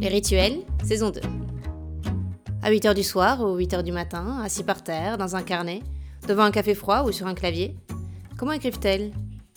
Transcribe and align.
Les 0.00 0.08
rituels, 0.08 0.62
saison 0.82 1.10
2. 1.10 1.20
À 2.62 2.70
8h 2.70 2.94
du 2.94 3.02
soir 3.02 3.42
ou 3.42 3.58
8h 3.58 3.82
du 3.82 3.92
matin, 3.92 4.40
assis 4.42 4.64
par 4.64 4.82
terre, 4.82 5.18
dans 5.18 5.36
un 5.36 5.42
carnet, 5.42 5.82
devant 6.26 6.44
un 6.44 6.50
café 6.50 6.74
froid 6.74 7.02
ou 7.02 7.12
sur 7.12 7.26
un 7.26 7.34
clavier, 7.34 7.76
comment 8.38 8.52
écrivent-elles? 8.52 9.12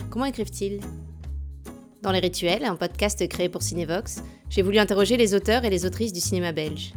Comment 0.09 0.25
écrivent-ils? 0.25 0.81
Dans 2.01 2.11
Les 2.11 2.19
Rituels, 2.19 2.65
un 2.65 2.75
podcast 2.75 3.25
créé 3.29 3.47
pour 3.47 3.63
Cinevox, 3.63 4.21
j'ai 4.49 4.61
voulu 4.61 4.79
interroger 4.79 5.15
les 5.15 5.33
auteurs 5.33 5.63
et 5.63 5.69
les 5.69 5.85
autrices 5.85 6.11
du 6.11 6.19
cinéma 6.19 6.51
belge. 6.51 6.91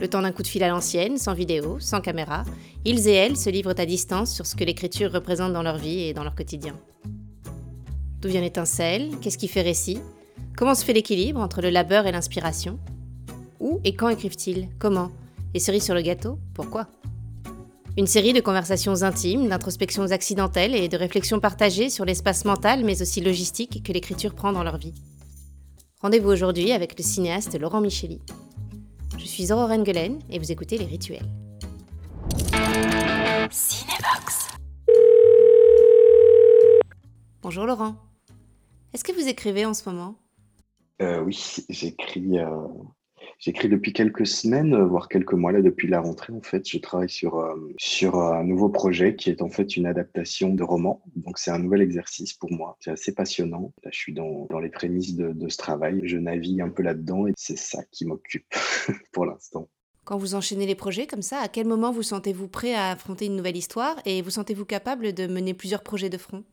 Le 0.00 0.06
temps 0.06 0.22
d'un 0.22 0.30
coup 0.30 0.42
de 0.42 0.46
fil 0.46 0.62
à 0.62 0.68
l'ancienne, 0.68 1.18
sans 1.18 1.34
vidéo, 1.34 1.80
sans 1.80 2.00
caméra, 2.00 2.44
ils 2.84 3.08
et 3.08 3.14
elles 3.14 3.36
se 3.36 3.50
livrent 3.50 3.74
à 3.76 3.84
distance 3.84 4.32
sur 4.32 4.46
ce 4.46 4.54
que 4.54 4.62
l'écriture 4.62 5.10
représente 5.10 5.52
dans 5.52 5.64
leur 5.64 5.78
vie 5.78 6.02
et 6.02 6.14
dans 6.14 6.22
leur 6.22 6.36
quotidien. 6.36 6.78
D'où 8.20 8.28
vient 8.28 8.42
l'étincelle? 8.42 9.10
Qu'est-ce 9.20 9.38
qui 9.38 9.48
fait 9.48 9.62
récit? 9.62 9.98
Comment 10.56 10.74
se 10.74 10.86
fait 10.86 10.94
l'équilibre 10.94 11.38
entre 11.38 11.60
le 11.60 11.68
labeur 11.68 12.06
et 12.06 12.12
l'inspiration? 12.12 12.78
Où 13.60 13.78
et 13.84 13.94
quand 13.94 14.08
écrivent-ils? 14.08 14.70
Comment? 14.78 15.10
Et 15.52 15.60
cerise 15.60 15.84
sur 15.84 15.94
le 15.94 16.00
gâteau? 16.00 16.38
Pourquoi? 16.54 16.88
Une 17.98 18.06
série 18.06 18.32
de 18.32 18.40
conversations 18.40 19.02
intimes, 19.02 19.48
d'introspections 19.48 20.10
accidentelles 20.12 20.74
et 20.74 20.88
de 20.88 20.96
réflexions 20.96 21.40
partagées 21.40 21.90
sur 21.90 22.06
l'espace 22.06 22.46
mental 22.46 22.84
mais 22.84 23.02
aussi 23.02 23.20
logistique 23.20 23.82
que 23.82 23.92
l'écriture 23.92 24.34
prend 24.34 24.50
dans 24.50 24.62
leur 24.62 24.78
vie. 24.78 24.94
Rendez-vous 26.00 26.30
aujourd'hui 26.30 26.72
avec 26.72 26.96
le 26.96 27.04
cinéaste 27.04 27.60
Laurent 27.60 27.82
Micheli. 27.82 28.22
Je 29.18 29.26
suis 29.26 29.52
Aurore 29.52 29.72
Engelen 29.72 30.20
et 30.30 30.38
vous 30.38 30.52
écoutez 30.52 30.78
Les 30.78 30.86
Rituels. 30.86 31.28
Cinébox. 33.50 34.48
Bonjour 37.42 37.66
Laurent. 37.66 37.96
Est-ce 38.94 39.04
que 39.04 39.12
vous 39.12 39.28
écrivez 39.28 39.66
en 39.66 39.74
ce 39.74 39.86
moment? 39.86 40.16
Euh, 41.02 41.20
Oui, 41.22 41.64
j'écris 41.68 42.38
euh, 42.38 42.66
j'écris 43.38 43.68
depuis 43.68 43.92
quelques 43.92 44.26
semaines, 44.26 44.74
euh, 44.74 44.86
voire 44.86 45.08
quelques 45.08 45.34
mois 45.34 45.52
là 45.52 45.62
depuis 45.62 45.88
la 45.88 46.00
rentrée 46.00 46.32
en 46.32 46.42
fait. 46.42 46.68
Je 46.68 46.78
travaille 46.78 47.08
sur 47.08 47.44
sur 47.78 48.18
un 48.18 48.44
nouveau 48.44 48.68
projet 48.68 49.16
qui 49.16 49.30
est 49.30 49.42
en 49.42 49.48
fait 49.48 49.76
une 49.76 49.86
adaptation 49.86 50.54
de 50.54 50.62
roman. 50.62 51.02
Donc 51.16 51.38
c'est 51.38 51.50
un 51.50 51.58
nouvel 51.58 51.82
exercice 51.82 52.34
pour 52.34 52.52
moi. 52.52 52.76
C'est 52.80 52.90
assez 52.90 53.14
passionnant. 53.14 53.72
Là, 53.84 53.90
je 53.92 53.98
suis 53.98 54.14
dans, 54.14 54.46
dans 54.50 54.58
les 54.58 54.70
prémices 54.70 55.14
de, 55.16 55.32
de 55.32 55.48
ce 55.48 55.56
travail. 55.56 56.00
Je 56.04 56.18
navigue 56.18 56.60
un 56.60 56.70
peu 56.70 56.82
là-dedans 56.82 57.26
et 57.26 57.32
c'est 57.36 57.58
ça 57.58 57.82
qui 57.90 58.06
m'occupe 58.06 58.46
pour 59.12 59.26
l'instant. 59.26 59.68
Quand 60.06 60.18
vous 60.18 60.36
enchaînez 60.36 60.66
les 60.66 60.76
projets 60.76 61.08
comme 61.08 61.20
ça, 61.20 61.40
à 61.40 61.48
quel 61.48 61.66
moment 61.66 61.90
vous 61.90 62.04
sentez-vous 62.04 62.46
prêt 62.46 62.74
à 62.74 62.92
affronter 62.92 63.26
une 63.26 63.34
nouvelle 63.34 63.56
histoire 63.56 63.96
et 64.04 64.22
vous 64.22 64.30
sentez-vous 64.30 64.64
capable 64.64 65.12
de 65.12 65.26
mener 65.26 65.52
plusieurs 65.52 65.82
projets 65.82 66.08
de 66.10 66.16
front? 66.16 66.44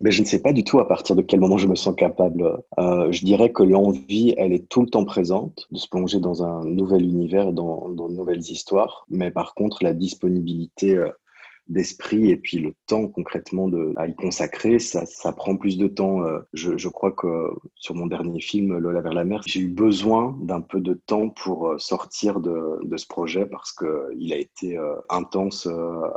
Mais 0.00 0.10
je 0.10 0.22
ne 0.22 0.26
sais 0.26 0.40
pas 0.40 0.52
du 0.52 0.64
tout 0.64 0.80
à 0.80 0.88
partir 0.88 1.14
de 1.14 1.22
quel 1.22 1.40
moment 1.40 1.58
je 1.58 1.68
me 1.68 1.74
sens 1.74 1.94
capable. 1.94 2.62
Euh, 2.78 3.12
je 3.12 3.24
dirais 3.24 3.52
que 3.52 3.62
l'envie, 3.62 4.34
elle 4.38 4.52
est 4.52 4.68
tout 4.68 4.80
le 4.80 4.88
temps 4.88 5.04
présente 5.04 5.66
de 5.70 5.78
se 5.78 5.88
plonger 5.88 6.20
dans 6.20 6.42
un 6.42 6.64
nouvel 6.64 7.02
univers, 7.02 7.52
dans, 7.52 7.88
dans 7.90 8.08
de 8.08 8.14
nouvelles 8.14 8.40
histoires. 8.40 9.06
Mais 9.10 9.30
par 9.30 9.54
contre, 9.54 9.78
la 9.82 9.92
disponibilité 9.92 10.96
euh, 10.96 11.10
d'esprit 11.70 12.30
et 12.30 12.36
puis 12.36 12.58
le 12.58 12.74
temps 12.86 13.06
concrètement 13.06 13.68
de, 13.68 13.94
à 13.96 14.08
y 14.08 14.14
consacrer, 14.14 14.78
ça, 14.78 15.06
ça 15.06 15.32
prend 15.32 15.56
plus 15.56 15.78
de 15.78 15.86
temps. 15.86 16.22
Euh, 16.24 16.40
je, 16.52 16.76
je 16.76 16.88
crois 16.88 17.12
que 17.12 17.50
sur 17.76 17.94
mon 17.94 18.06
dernier 18.06 18.40
film, 18.40 18.76
Lola 18.76 19.00
vers 19.00 19.14
la 19.14 19.24
mer, 19.24 19.42
j'ai 19.46 19.60
eu 19.60 19.68
besoin 19.68 20.36
d'un 20.42 20.60
peu 20.60 20.80
de 20.80 20.94
temps 20.94 21.30
pour 21.30 21.68
euh, 21.68 21.78
sortir 21.78 22.40
de, 22.40 22.80
de 22.82 22.96
ce 22.96 23.06
projet 23.06 23.46
parce 23.46 23.72
que 23.72 24.10
il 24.18 24.32
a 24.32 24.36
été 24.36 24.76
euh, 24.76 24.94
intense 25.08 25.68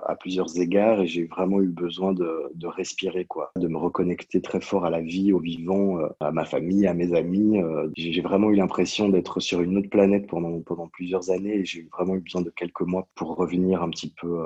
à 0.06 0.16
plusieurs 0.16 0.60
égards 0.60 1.02
et 1.02 1.08
j'ai 1.08 1.26
vraiment 1.26 1.62
eu 1.62 1.68
besoin 1.68 2.14
de, 2.14 2.50
de 2.56 2.68
respirer, 2.68 3.26
quoi, 3.26 3.52
de 3.56 3.68
me 3.68 3.78
reconnecter 3.78 4.42
très 4.42 4.62
fort 4.62 4.86
à 4.86 4.90
la 4.90 5.02
vie, 5.02 5.32
au 5.32 5.40
vivant, 5.40 6.00
à 6.20 6.32
ma 6.32 6.46
famille, 6.46 6.88
à 6.88 6.94
mes 6.94 7.14
amis. 7.14 7.60
J'ai 7.96 8.22
vraiment 8.22 8.50
eu 8.50 8.56
l'impression 8.56 9.10
d'être 9.10 9.40
sur 9.40 9.62
une 9.62 9.78
autre 9.78 9.90
planète 9.90 10.28
pendant, 10.28 10.60
pendant 10.62 10.88
plusieurs 10.88 11.30
années 11.30 11.60
et 11.60 11.66
j'ai 11.66 11.88
vraiment 11.92 12.16
eu 12.16 12.22
besoin 12.22 12.42
de 12.42 12.50
quelques 12.50 12.82
mois 12.82 13.08
pour 13.16 13.36
revenir 13.36 13.84
un 13.84 13.90
petit 13.90 14.10
peu 14.10 14.44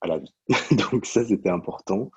à 0.00 0.06
la 0.06 0.18
vie. 0.18 0.34
Donc 0.90 1.06
ça, 1.06 1.24
c'était 1.24 1.50
important. 1.50 2.10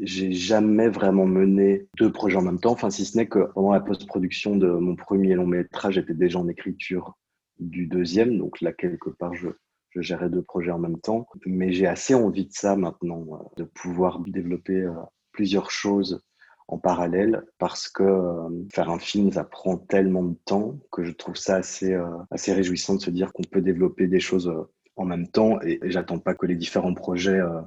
J'ai 0.00 0.32
jamais 0.32 0.88
vraiment 0.88 1.26
mené 1.26 1.86
deux 1.98 2.10
projets 2.10 2.36
en 2.36 2.42
même 2.42 2.58
temps, 2.58 2.72
enfin 2.72 2.90
si 2.90 3.04
ce 3.04 3.16
n'est 3.16 3.28
que 3.28 3.50
pendant 3.52 3.72
la 3.72 3.80
post-production 3.80 4.56
de 4.56 4.68
mon 4.68 4.96
premier 4.96 5.34
long 5.34 5.46
métrage, 5.46 5.94
j'étais 5.94 6.14
déjà 6.14 6.38
en 6.38 6.48
écriture 6.48 7.16
du 7.60 7.86
deuxième, 7.86 8.38
donc 8.38 8.60
là 8.60 8.72
quelque 8.72 9.10
part 9.10 9.34
je, 9.34 9.48
gérais 9.96 10.28
deux 10.28 10.42
projets 10.42 10.72
en 10.72 10.78
même 10.78 10.98
temps. 11.00 11.28
Mais 11.46 11.72
j'ai 11.72 11.86
assez 11.86 12.14
envie 12.14 12.46
de 12.46 12.52
ça 12.52 12.74
maintenant, 12.74 13.24
euh, 13.30 13.36
de 13.56 13.64
pouvoir 13.64 14.18
développer 14.20 14.82
euh, 14.82 14.92
plusieurs 15.30 15.70
choses 15.70 16.20
en 16.66 16.78
parallèle 16.78 17.44
parce 17.58 17.88
que 17.88 18.02
euh, 18.02 18.48
faire 18.72 18.90
un 18.90 18.98
film 18.98 19.30
ça 19.30 19.44
prend 19.44 19.76
tellement 19.76 20.24
de 20.24 20.34
temps 20.46 20.80
que 20.90 21.04
je 21.04 21.12
trouve 21.12 21.36
ça 21.36 21.56
assez 21.56 21.96
assez 22.30 22.52
réjouissant 22.52 22.96
de 22.96 23.02
se 23.02 23.10
dire 23.10 23.32
qu'on 23.32 23.44
peut 23.44 23.60
développer 23.60 24.08
des 24.08 24.18
choses 24.18 24.50
en 24.96 25.04
même 25.04 25.28
temps 25.28 25.60
et, 25.62 25.80
j'attends 25.84 26.18
pas 26.18 26.34
que 26.34 26.46
les 26.46 26.56
différents 26.56 26.94
projets 26.94 27.40
euh, 27.40 27.60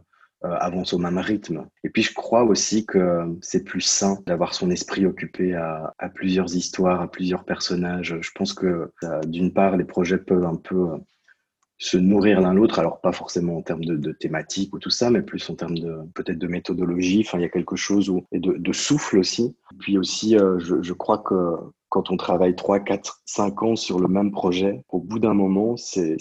euh, 0.45 0.55
avancent 0.59 0.93
au 0.93 0.99
même 0.99 1.17
rythme. 1.17 1.67
Et 1.83 1.89
puis 1.89 2.03
je 2.03 2.13
crois 2.13 2.43
aussi 2.43 2.85
que 2.85 3.38
c'est 3.41 3.63
plus 3.63 3.81
sain 3.81 4.19
d'avoir 4.27 4.53
son 4.53 4.69
esprit 4.69 5.05
occupé 5.05 5.55
à, 5.55 5.93
plusieurs 6.13 6.55
histoires, 6.55 7.01
à 7.01 7.09
plusieurs 7.09 7.43
personnages. 7.43 8.17
Je 8.21 8.31
pense 8.35 8.53
que 8.53 8.91
euh, 9.03 9.21
d'une 9.21 9.51
part, 9.51 9.77
les 9.77 9.85
projets 9.85 10.19
peuvent 10.19 10.45
un 10.45 10.55
peu 10.55 10.89
se 11.79 11.97
nourrir 11.97 12.41
l'un 12.41 12.53
l'autre, 12.53 12.79
alors 12.79 13.01
pas 13.01 13.11
forcément 13.11 13.57
en 13.57 13.61
termes 13.61 13.85
de, 13.85 13.95
de, 13.95 14.11
thématique 14.11 14.73
ou 14.73 14.79
tout 14.79 14.89
ça, 14.89 15.11
mais 15.11 15.21
plus 15.21 15.47
en 15.49 15.55
termes 15.55 15.77
de 15.77 15.99
peut-être 16.15 16.39
de 16.39 16.47
méthodologie. 16.47 17.23
Enfin, 17.25 17.38
il 17.38 17.41
y 17.41 17.45
a 17.45 17.49
quelque 17.49 17.75
chose 17.75 18.09
où, 18.09 18.25
et 18.31 18.39
de, 18.39 18.73
souffle 18.73 19.19
aussi. 19.19 19.55
Puis 19.79 19.97
aussi, 19.97 20.38
je, 20.38 20.81
je, 20.81 20.94
crois 20.94 21.19
que 21.19 21.55
quand 21.89 22.09
on 22.09 22.17
travaille 22.17 22.55
3, 22.55 22.79
4, 22.79 23.21
5 23.25 23.63
ans 23.63 23.75
sur 23.75 23.99
le 23.99 24.07
même 24.07 24.31
projet, 24.31 24.83
au 24.89 24.99
bout 24.99 25.19
d'un 25.19 25.35
moment, 25.35 25.77
c'est 25.77 26.17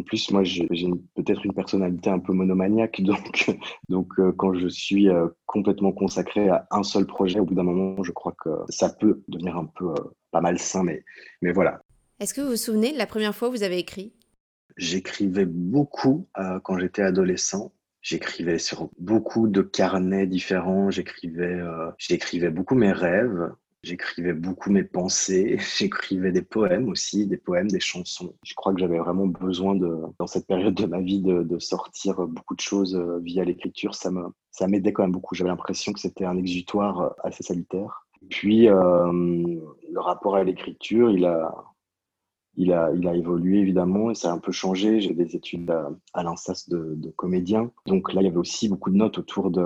en 0.00 0.02
plus, 0.02 0.30
moi, 0.30 0.42
j'ai 0.44 0.66
peut-être 1.14 1.44
une 1.44 1.52
personnalité 1.52 2.08
un 2.08 2.18
peu 2.18 2.32
monomaniaque, 2.32 3.00
donc, 3.02 3.50
donc 3.90 4.08
euh, 4.18 4.32
quand 4.32 4.54
je 4.54 4.66
suis 4.66 5.10
euh, 5.10 5.28
complètement 5.44 5.92
consacré 5.92 6.48
à 6.48 6.66
un 6.70 6.82
seul 6.82 7.06
projet, 7.06 7.38
au 7.38 7.44
bout 7.44 7.54
d'un 7.54 7.64
moment, 7.64 8.02
je 8.02 8.12
crois 8.12 8.34
que 8.42 8.48
ça 8.70 8.88
peut 8.88 9.22
devenir 9.28 9.58
un 9.58 9.66
peu 9.66 9.90
euh, 9.90 9.94
pas 10.30 10.40
malsain, 10.40 10.84
mais, 10.84 11.04
mais 11.42 11.52
voilà. 11.52 11.82
Est-ce 12.18 12.32
que 12.32 12.40
vous 12.40 12.50
vous 12.50 12.56
souvenez 12.56 12.92
de 12.92 12.98
la 12.98 13.06
première 13.06 13.34
fois 13.34 13.48
où 13.48 13.52
vous 13.52 13.62
avez 13.62 13.78
écrit? 13.78 14.14
J'écrivais 14.76 15.44
beaucoup 15.46 16.28
quand 16.62 16.78
j'étais 16.78 17.02
adolescent. 17.02 17.72
J'écrivais 18.02 18.58
sur 18.58 18.88
beaucoup 18.98 19.48
de 19.48 19.60
carnets 19.60 20.26
différents. 20.26 20.90
J'écrivais, 20.90 21.58
j'écrivais 21.98 22.50
beaucoup 22.50 22.74
mes 22.74 22.92
rêves. 22.92 23.50
J'écrivais 23.82 24.34
beaucoup 24.34 24.70
mes 24.70 24.84
pensées, 24.84 25.58
j'écrivais 25.78 26.32
des 26.32 26.42
poèmes 26.42 26.88
aussi, 26.88 27.26
des 27.26 27.38
poèmes, 27.38 27.68
des 27.68 27.80
chansons. 27.80 28.34
Je 28.44 28.54
crois 28.54 28.74
que 28.74 28.80
j'avais 28.80 28.98
vraiment 28.98 29.26
besoin 29.26 29.74
de, 29.74 29.96
dans 30.18 30.26
cette 30.26 30.46
période 30.46 30.74
de 30.74 30.84
ma 30.84 31.00
vie, 31.00 31.22
de, 31.22 31.58
sortir 31.58 32.26
beaucoup 32.26 32.54
de 32.54 32.60
choses 32.60 32.94
euh, 32.94 33.18
via 33.22 33.44
l'écriture. 33.44 33.94
Ça 33.94 34.10
me, 34.10 34.24
ça 34.50 34.66
m'aidait 34.66 34.92
quand 34.92 35.02
même 35.02 35.12
beaucoup. 35.12 35.34
J'avais 35.34 35.50
l'impression 35.50 35.92
que 35.92 36.00
c'était 36.00 36.24
un 36.24 36.36
exutoire 36.36 37.00
euh, 37.00 37.08
assez 37.24 37.42
salutaire. 37.42 38.06
Puis 38.28 38.68
euh, 38.68 39.12
le 39.12 40.00
rapport 40.00 40.36
à 40.36 40.44
l'écriture, 40.44 41.10
il 41.10 41.24
a, 41.24 41.54
il 42.56 42.72
a, 42.72 42.92
il 42.94 43.08
a 43.08 43.14
évolué 43.14 43.60
évidemment 43.60 44.10
et 44.10 44.14
ça 44.14 44.30
a 44.30 44.34
un 44.34 44.38
peu 44.38 44.52
changé. 44.52 45.00
J'ai 45.00 45.14
des 45.14 45.36
études 45.36 45.70
à, 45.70 45.90
à 46.12 46.22
de 46.68 47.10
comédien. 47.16 47.70
Donc 47.86 48.12
là, 48.12 48.20
il 48.20 48.24
y 48.24 48.28
avait 48.28 48.36
aussi 48.36 48.68
beaucoup 48.68 48.90
de 48.90 48.96
notes 48.96 49.18
autour 49.18 49.50
de, 49.50 49.64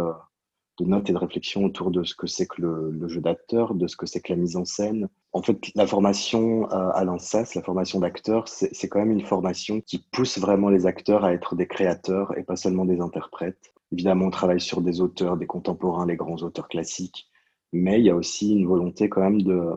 de 0.78 0.84
notes 0.84 1.08
et 1.08 1.12
de 1.12 1.18
réflexion 1.18 1.64
autour 1.64 1.90
de 1.90 2.02
ce 2.02 2.14
que 2.14 2.26
c'est 2.26 2.46
que 2.46 2.60
le, 2.60 3.08
jeu 3.08 3.20
d'acteur, 3.20 3.74
de 3.74 3.86
ce 3.86 3.96
que 3.96 4.06
c'est 4.06 4.20
que 4.20 4.32
la 4.32 4.38
mise 4.38 4.56
en 4.56 4.64
scène. 4.64 5.08
En 5.32 5.42
fait, 5.42 5.58
la 5.74 5.86
formation 5.86 6.64
euh, 6.70 6.90
à 6.94 7.04
l'ANSES, 7.04 7.54
la 7.54 7.62
formation 7.62 8.00
d'acteur, 8.00 8.48
c'est 8.48 8.88
quand 8.88 8.98
même 8.98 9.12
une 9.12 9.24
formation 9.24 9.80
qui 9.80 10.06
pousse 10.12 10.38
vraiment 10.38 10.68
les 10.68 10.86
acteurs 10.86 11.24
à 11.24 11.32
être 11.32 11.54
des 11.54 11.66
créateurs 11.66 12.36
et 12.36 12.42
pas 12.42 12.56
seulement 12.56 12.84
des 12.84 13.00
interprètes. 13.00 13.72
Évidemment, 13.92 14.26
on 14.26 14.30
travaille 14.30 14.60
sur 14.60 14.80
des 14.80 15.00
auteurs, 15.00 15.36
des 15.36 15.46
contemporains, 15.46 16.06
les 16.06 16.16
grands 16.16 16.42
auteurs 16.42 16.68
classiques, 16.68 17.28
mais 17.72 18.00
il 18.00 18.06
y 18.06 18.10
a 18.10 18.16
aussi 18.16 18.52
une 18.52 18.66
volonté 18.66 19.08
quand 19.08 19.20
même 19.20 19.42
de, 19.42 19.72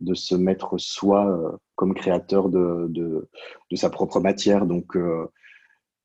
de 0.00 0.14
se 0.14 0.34
mettre 0.34 0.78
soi 0.78 1.26
euh, 1.26 1.56
comme 1.74 1.94
créateur 1.94 2.48
de, 2.48 2.86
de, 2.88 3.28
de, 3.70 3.76
sa 3.76 3.90
propre 3.90 4.20
matière. 4.20 4.66
Donc, 4.66 4.96
euh, 4.96 5.26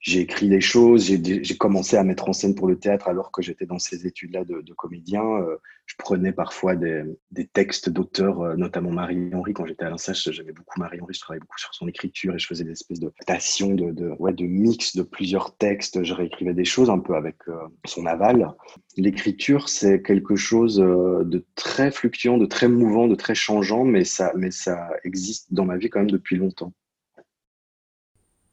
j'ai 0.02 0.22
écrit 0.22 0.50
des 0.50 0.62
choses, 0.62 1.06
j'ai 1.06 1.58
commencé 1.58 1.96
à 1.96 2.04
mettre 2.04 2.28
en 2.28 2.34
scène 2.34 2.56
pour 2.56 2.68
le 2.68 2.78
théâtre 2.78 3.08
alors 3.08 3.32
que 3.32 3.44
j'étais 3.44 3.68
dans 3.68 3.78
ces 3.78 4.08
études-là 4.08 4.44
de, 4.46 4.74
comédien. 4.74 5.24
Euh, 5.24 5.58
je 5.86 5.94
prenais 5.96 6.32
parfois 6.32 6.76
des, 6.76 7.06
textes 7.54 7.90
d'auteurs, 7.90 8.42
euh, 8.42 8.56
notamment 8.56 8.90
Marie-Henri. 8.90 9.54
Quand 9.54 9.68
j'étais 9.68 9.84
à 9.84 9.92
l'INSACH, 9.92 10.32
j'avais 10.32 10.54
beaucoup 10.54 10.80
Marie-Henri, 10.80 11.14
je 11.14 11.20
travaillais 11.20 11.42
beaucoup 11.42 11.60
sur 11.60 11.76
son 11.76 11.88
écriture 11.88 12.34
et 12.34 12.40
je 12.40 12.48
faisais 12.48 12.64
des 12.64 12.72
espèces 12.72 13.00
de 13.00 13.14
stations, 13.22 13.76
de, 13.76 13.92
de, 13.92 14.12
ouais, 14.18 14.34
de 14.34 14.46
mix 14.46 14.96
de 14.96 15.04
plusieurs 15.04 15.56
textes. 15.58 16.02
Je 16.02 16.16
réécrivais 16.16 16.56
des 16.56 16.66
choses 16.66 16.90
un 16.90 17.00
peu 17.00 17.14
avec 17.16 17.36
euh, 17.48 17.54
son 17.86 18.08
aval. 18.08 18.52
L'écriture, 18.98 19.70
c'est 19.70 20.02
quelque 20.02 20.36
chose 20.36 20.78
de 20.78 21.46
très 21.54 21.92
fluctuant, 21.92 22.40
de 22.40 22.48
très 22.48 22.68
mouvant, 22.68 23.08
de 23.08 23.16
très 23.16 23.36
changeant, 23.36 23.86
mais 23.86 24.04
ça, 24.04 24.32
mais 24.36 24.50
ça 24.50 24.90
existe 25.04 25.54
dans 25.54 25.66
ma 25.66 25.78
vie 25.78 25.92
quand 25.92 26.00
même 26.00 26.10
depuis 26.10 26.38
longtemps. 26.38 26.74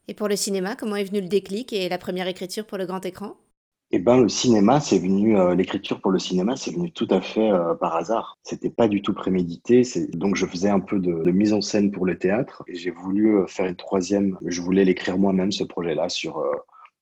Et 0.08 0.14
pour 0.14 0.26
le 0.26 0.36
cinéma, 0.36 0.74
comment 0.74 0.96
est 0.96 1.04
venu 1.04 1.20
le 1.20 1.28
déclic 1.28 1.74
et 1.74 1.88
la 1.90 1.98
première 1.98 2.28
écriture 2.28 2.64
pour 2.64 2.78
le 2.78 2.86
grand 2.86 3.04
écran? 3.04 3.36
Eh 3.90 3.98
ben, 3.98 4.20
le 4.20 4.28
cinéma, 4.28 4.80
c'est 4.80 4.98
venu, 4.98 5.38
euh, 5.38 5.54
l'écriture 5.54 6.00
pour 6.00 6.10
le 6.10 6.18
cinéma, 6.18 6.56
c'est 6.56 6.72
venu 6.72 6.90
tout 6.92 7.08
à 7.10 7.20
fait 7.20 7.50
euh, 7.50 7.74
par 7.74 7.94
hasard. 7.94 8.38
C'était 8.42 8.70
pas 8.70 8.88
du 8.88 9.02
tout 9.02 9.12
prémédité. 9.12 9.82
Donc 10.14 10.36
je 10.36 10.46
faisais 10.46 10.70
un 10.70 10.80
peu 10.80 10.98
de, 10.98 11.22
de, 11.22 11.30
mise 11.30 11.52
en 11.52 11.60
scène 11.60 11.90
pour 11.90 12.06
le 12.06 12.18
théâtre 12.18 12.64
et 12.68 12.74
j'ai 12.74 12.90
voulu 12.90 13.36
euh, 13.36 13.46
faire 13.46 13.66
une 13.66 13.76
troisième. 13.76 14.38
Je 14.46 14.62
voulais 14.62 14.84
l'écrire 14.84 15.18
moi-même 15.18 15.52
ce 15.52 15.64
projet-là 15.64 16.08
sur 16.08 16.42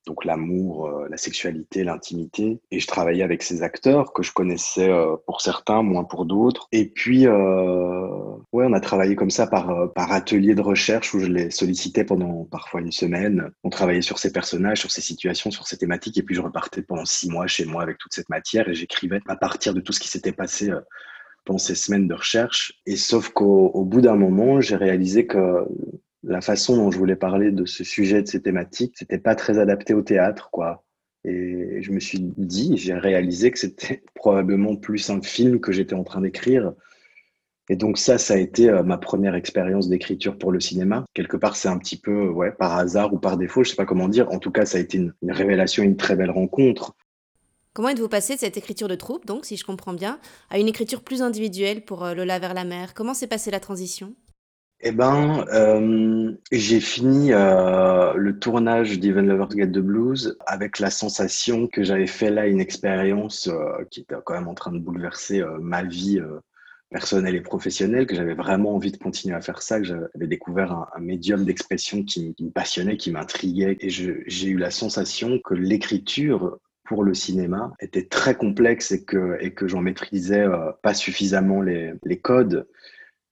donc 0.06 0.25
l'amour, 0.25 0.87
euh, 0.87 1.08
la 1.11 1.17
sexualité, 1.17 1.82
l'intimité. 1.82 2.61
Et 2.70 2.79
je 2.79 2.87
travaillais 2.87 3.25
avec 3.25 3.43
ces 3.43 3.62
acteurs 3.62 4.12
que 4.12 4.23
je 4.23 4.32
connaissais 4.32 4.88
euh, 4.88 5.17
pour 5.26 5.41
certains, 5.41 5.82
moins 5.82 6.05
pour 6.05 6.25
d'autres. 6.25 6.69
Et 6.70 6.87
puis, 6.87 7.26
euh, 7.26 8.06
ouais, 8.53 8.64
on 8.69 8.73
a 8.73 8.81
travaillé 8.81 9.17
comme 9.17 9.31
ça 9.31 9.47
par, 9.49 9.93
par 9.93 10.12
atelier 10.12 10.55
de 10.55 10.62
recherche 10.62 11.12
où 11.12 11.19
je 11.19 11.26
les 11.26 11.50
sollicitais 11.50 12.05
pendant 12.05 12.44
parfois 12.44 12.81
une 12.81 12.93
semaine. 12.93 13.50
On 13.64 13.70
travaillait 13.70 14.00
sur 14.00 14.19
ces 14.19 14.32
personnages, 14.32 14.79
sur 14.79 14.93
ces 14.93 15.03
situations, 15.03 15.50
sur 15.50 15.67
ces 15.67 15.76
thématiques. 15.76 16.17
Et 16.19 16.23
puis, 16.23 16.37
je 16.37 16.41
repartais 16.41 16.82
pendant 16.82 17.05
six 17.05 17.29
mois 17.29 17.49
chez 17.49 17.64
moi 17.64 17.82
avec 17.82 17.99
toute 17.99 18.14
cette 18.14 18.29
matière 18.29 18.69
et 18.69 18.75
j'écrivais 18.75 19.20
à 19.26 19.37
partir 19.37 19.75
de 19.75 19.81
tout 19.81 19.93
ce 19.93 20.00
qui 20.00 20.08
s'était 20.08 20.32
passé 20.32 20.70
pendant 21.44 21.58
ces 21.58 21.75
semaines 21.75 22.06
de 22.06 22.14
recherche. 22.14 22.75
Et 22.87 22.97
sauf 22.97 23.31
qu'au 23.31 23.85
bout 23.85 24.00
d'un 24.00 24.17
moment, 24.17 24.61
j'ai 24.61 24.76
réalisé 24.76 25.26
que 25.26 25.67
la 26.26 26.40
façon 26.40 26.76
dont 26.76 26.90
je 26.90 26.99
voulais 26.99 27.17
parler 27.17 27.52
de 27.52 27.64
ce 27.64 27.84
sujet, 27.84 28.23
de 28.23 28.28
ces 28.28 28.43
thématiques, 28.43 28.94
c'était 28.99 29.19
pas 29.19 29.34
très 29.34 29.58
adapté 29.58 29.94
au 29.94 30.02
théâtre, 30.02 30.50
quoi. 30.50 30.84
Et 31.25 31.82
je 31.82 31.93
me 31.93 32.00
suis 32.00 32.20
dit, 32.20 32.76
j'ai 32.76 32.94
réalisé 32.94 33.50
que 33.50 33.58
c'était 33.58 34.02
probablement 34.14 34.76
plus 34.76 35.08
un 35.11 35.23
film 35.23 35.61
que 35.61 35.73
j'étais 35.73 35.94
en 35.94 36.05
train 36.05 36.20
d'écrire. 36.20 36.73
Et 37.69 37.75
donc 37.75 37.99
ça, 37.99 38.19
ça 38.19 38.34
a 38.34 38.37
été 38.37 38.70
euh, 38.70 38.84
ma 38.84 38.96
première 38.96 39.34
expérience 39.34 39.88
d'écriture 39.88 40.38
pour 40.38 40.52
le 40.52 40.61
cinéma. 40.61 41.05
Quelque 41.14 41.37
part, 41.37 41.56
c'est 41.56 41.69
un 41.69 41.78
petit 41.78 41.96
peu, 41.99 42.29
ouais, 42.29 42.52
par 42.52 42.76
hasard 42.76 43.12
ou 43.12 43.19
par 43.19 43.37
défaut, 43.37 43.64
je 43.64 43.70
sais 43.70 43.76
pas 43.76 43.87
comment 43.87 44.08
dire. 44.08 44.31
En 44.31 44.38
tout 44.38 44.52
cas, 44.52 44.67
ça 44.67 44.79
a 44.79 44.81
été 44.81 44.99
une, 44.99 45.12
une 45.22 45.32
révélation, 45.32 45.82
une 45.82 45.96
très 45.96 46.14
belle 46.14 46.31
rencontre. 46.31 46.94
Comment 47.72 47.88
êtes-vous 47.88 48.08
passé 48.08 48.34
de 48.34 48.40
cette 48.40 48.56
écriture 48.56 48.88
de 48.88 48.94
troupe, 48.94 49.26
donc, 49.26 49.44
si 49.44 49.56
je 49.56 49.64
comprends 49.64 49.93
bien, 49.93 50.19
à 50.49 50.58
une 50.58 50.69
écriture 50.69 51.02
plus 51.02 51.22
individuelle 51.22 51.84
pour 51.84 52.05
euh, 52.05 52.14
Lola 52.14 52.38
vers 52.38 52.55
la 52.55 52.64
mer? 52.64 52.94
Comment 52.94 53.14
s'est 53.14 53.26
passée 53.26 53.50
la 53.50 53.61
transition? 53.61 54.14
Eh 54.81 54.93
ben, 54.93 55.46
euh, 55.55 56.34
j'ai 56.52 56.81
fini 56.81 57.32
euh, 57.32 58.12
le 58.14 58.38
tournage 58.38 59.00
d'Even 59.00 59.26
Lovers 59.26 59.50
Get 59.52 59.69
the 59.69 59.78
Blues 59.78 60.37
avec 60.46 60.81
la 60.81 60.90
sensation 60.90 61.67
que 61.67 61.82
j'avais 61.82 62.06
fait 62.06 62.31
là 62.31 62.46
une 62.46 62.61
expérience 62.61 63.49
euh, 63.49 63.84
qui 63.90 64.00
était 64.00 64.17
quand 64.25 64.34
même 64.34 64.49
en 64.49 64.55
train 64.55 64.73
de 64.73 64.78
bouleverser 64.78 65.43
ma 65.61 65.82
vie 65.82 66.20
personnelle 66.90 67.34
et 67.34 67.40
professionnelle, 67.40 68.06
que 68.06 68.14
j'avais 68.14 68.34
vraiment 68.34 68.75
envie 68.75 68.93
de 68.93 68.99
continuer 68.99 69.34
à 69.34 69.40
faire 69.40 69.62
ça, 69.62 69.81
que 69.81 69.87
j'avais 69.87 70.26
découvert 70.26 70.87
un, 70.94 71.00
médium 71.00 71.44
d'expression 71.44 72.05
qui, 72.05 72.34
me 72.38 72.50
passionnait, 72.50 72.99
qui 72.99 73.11
m'intriguait. 73.11 73.79
Et 73.81 73.88
j'ai 73.88 74.49
eu 74.49 74.58
la 74.58 74.70
sensation 74.70 75.40
que 75.43 75.55
l'écriture 75.55 76.58
pour 76.84 77.02
le 77.02 77.14
cinéma 77.14 77.72
était 77.81 78.05
très 78.05 78.37
complexe 78.37 78.93
et 78.93 79.05
que, 79.05 79.38
et 79.40 79.52
que 79.52 79.67
j'en 79.67 79.81
maîtrisais 79.81 80.44
pas 80.82 80.94
suffisamment 80.94 81.62
les, 81.62 81.94
les 82.05 82.19
codes. 82.19 82.67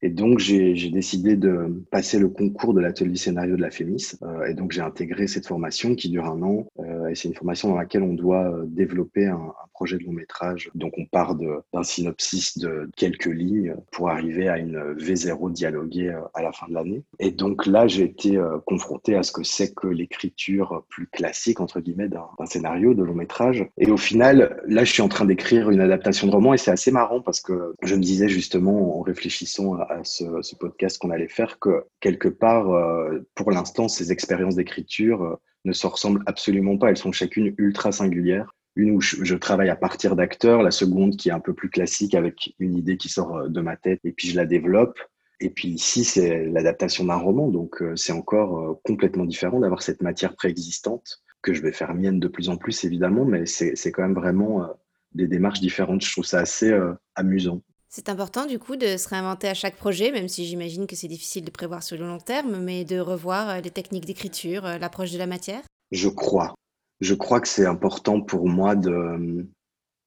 Et 0.03 0.11
donc, 0.11 0.39
j'ai 0.39 0.91
décidé 0.91 1.37
de 1.37 1.83
passer 1.91 2.19
le 2.19 2.29
concours 2.29 2.75
de 2.75 2.81
l'atelier 2.81 3.17
scénario 3.17 3.57
de 3.57 3.63
la 3.63 3.71
FEMIS. 3.71 4.17
Euh, 4.23 4.47
et 4.47 4.55
donc, 4.55 4.73
j'ai 4.73 4.83
intégré 4.83 5.27
cette 5.27 5.47
formation 5.47 5.95
qui 5.95 6.11
dure 6.11 6.27
un 6.27 6.43
an. 6.43 6.67
Euh, 6.81 7.09
et 7.09 7.15
c'est 7.15 7.29
une 7.29 7.35
formation 7.35 7.69
dans 7.69 7.77
laquelle 7.77 8.03
on 8.03 8.15
doit 8.15 8.45
euh, 8.51 8.65
développer 8.67 9.27
un, 9.27 9.53
projet 9.75 9.99
de 9.99 10.05
long 10.05 10.13
métrage. 10.13 10.71
Donc, 10.75 10.95
on 10.97 11.05
part 11.05 11.35
d'un 11.35 11.83
synopsis 11.83 12.57
de 12.59 12.89
quelques 12.97 13.27
lignes 13.27 13.75
pour 13.91 14.09
arriver 14.09 14.49
à 14.49 14.59
une 14.59 14.95
V0 14.95 15.53
dialoguée 15.53 16.11
euh, 16.11 16.21
à 16.33 16.43
la 16.43 16.53
fin 16.53 16.67
de 16.69 16.75
l'année. 16.75 17.03
Et 17.19 17.33
donc 17.33 17.67
là, 17.67 17.87
j'ai 17.87 18.05
été 18.05 18.37
euh, 18.37 18.59
confronté 18.65 19.17
à 19.17 19.23
ce 19.23 19.33
que 19.33 19.43
c'est 19.43 19.75
que 19.75 19.89
l'écriture 19.89 20.85
plus 20.89 21.09
classique, 21.09 21.61
entre 21.61 21.81
guillemets, 21.81 22.09
d'un 22.09 22.47
scénario 22.47 22.95
de 22.95 23.03
long 23.03 23.15
métrage. 23.15 23.67
Et 23.77 23.91
au 23.91 23.97
final, 23.97 24.63
là, 24.67 24.85
je 24.85 24.93
suis 24.93 25.03
en 25.03 25.09
train 25.09 25.25
d'écrire 25.25 25.71
une 25.71 25.81
adaptation 25.81 26.29
de 26.29 26.33
roman 26.33 26.55
et 26.55 26.59
c'est 26.59 26.71
assez 26.71 26.93
marrant 26.93 27.21
parce 27.21 27.41
que 27.41 27.75
je 27.83 27.97
me 27.97 28.01
disais 28.01 28.29
justement 28.29 28.99
en 28.99 29.03
réfléchissant 29.03 29.75
ce, 30.03 30.55
podcast 30.57 30.99
qu'on 30.99 31.11
allait 31.11 31.29
faire 31.29 31.59
que 31.59 31.85
quelque 32.01 32.29
part, 32.29 32.71
euh, 32.71 33.21
pour 33.35 33.51
l'instant, 33.51 33.89
ces 33.89 34.13
expériences 34.13 34.57
d'écriture 34.57 35.23
euh, 35.23 35.37
ne 35.65 35.73
se 35.73 35.87
ressemblent 35.87 36.23
absolument 36.27 36.77
pas. 36.77 36.91
Elles 36.91 36.97
sont 36.97 37.13
chacune 37.13 37.55
ultra 37.59 37.93
singulières. 37.93 38.55
Une 38.77 38.91
où 38.91 39.01
je, 39.01 39.35
travaille 39.37 39.71
à 39.71 39.77
partir 39.77 40.17
d'acteurs, 40.17 40.63
la 40.63 40.73
seconde 40.73 41.17
qui 41.17 41.29
est 41.29 41.33
un 41.33 41.41
peu 41.41 41.55
plus 41.55 41.71
classique 41.71 42.15
avec 42.15 42.55
une 42.59 42.77
idée 42.77 42.97
qui 42.97 43.09
sort 43.09 43.37
euh, 43.37 43.49
de 43.49 43.61
ma 43.61 43.77
tête 43.77 44.01
et 44.05 44.13
puis 44.13 44.29
je 44.29 44.37
la 44.37 44.47
développe. 44.47 44.99
Et 45.41 45.51
puis 45.51 45.69
ici, 45.69 46.05
c'est 46.05 46.47
l'adaptation 46.47 47.05
d'un 47.05 47.17
roman, 47.17 47.49
donc 47.49 47.83
c'est 47.97 48.13
encore 48.13 48.81
complètement 48.85 49.25
différent 49.25 49.59
d'avoir 49.59 49.83
cette 49.83 50.01
matière 50.01 50.37
préexistante 50.37 51.23
que 51.43 51.53
je 51.53 51.61
vais 51.61 51.73
faire 51.73 51.93
mienne 51.93 52.21
de 52.21 52.29
plus 52.29 52.49
en 52.49 52.57
plus, 52.57 52.85
évidemment, 52.85 53.25
mais 53.25 53.45
c'est 53.45 53.93
quand 53.93 54.03
même 54.03 54.15
vraiment 54.15 54.71
des 55.13 55.27
démarches 55.27 55.61
différentes. 55.61 56.03
Je 56.03 56.13
trouve 56.13 56.25
ça 56.25 56.39
assez 56.39 56.73
amusant. 57.17 57.63
C'est 57.97 58.09
important 58.09 58.45
du 58.47 58.59
coup 58.59 58.75
de 58.75 58.97
se 58.97 59.09
réinventer 59.09 59.47
à 59.47 59.55
chaque 59.55 59.77
projet, 59.77 60.11
même 60.11 60.27
si 60.27 60.47
j'imagine 60.47 60.89
que 60.89 60.97
c'est 60.97 61.07
difficile 61.07 61.45
de 61.45 61.51
prévoir 61.53 61.85
sur 61.85 61.97
le 61.97 62.05
long 62.05 62.19
terme, 62.19 62.57
mais 62.57 62.85
de 62.85 62.99
revoir 62.99 63.49
euh, 63.49 63.61
les 63.61 63.71
techniques 63.71 64.05
d'écriture, 64.05 64.67
euh, 64.67 64.79
l'approche 64.79 65.13
de 65.13 65.19
la 65.19 65.29
matière? 65.29 65.63
Je 65.93 66.09
crois. 66.09 66.57
Je 67.01 67.15
crois 67.15 67.41
que 67.41 67.47
c'est 67.47 67.67
important 67.67 68.21
pour 68.21 68.49
moi 68.49 68.75
de, 68.75 69.47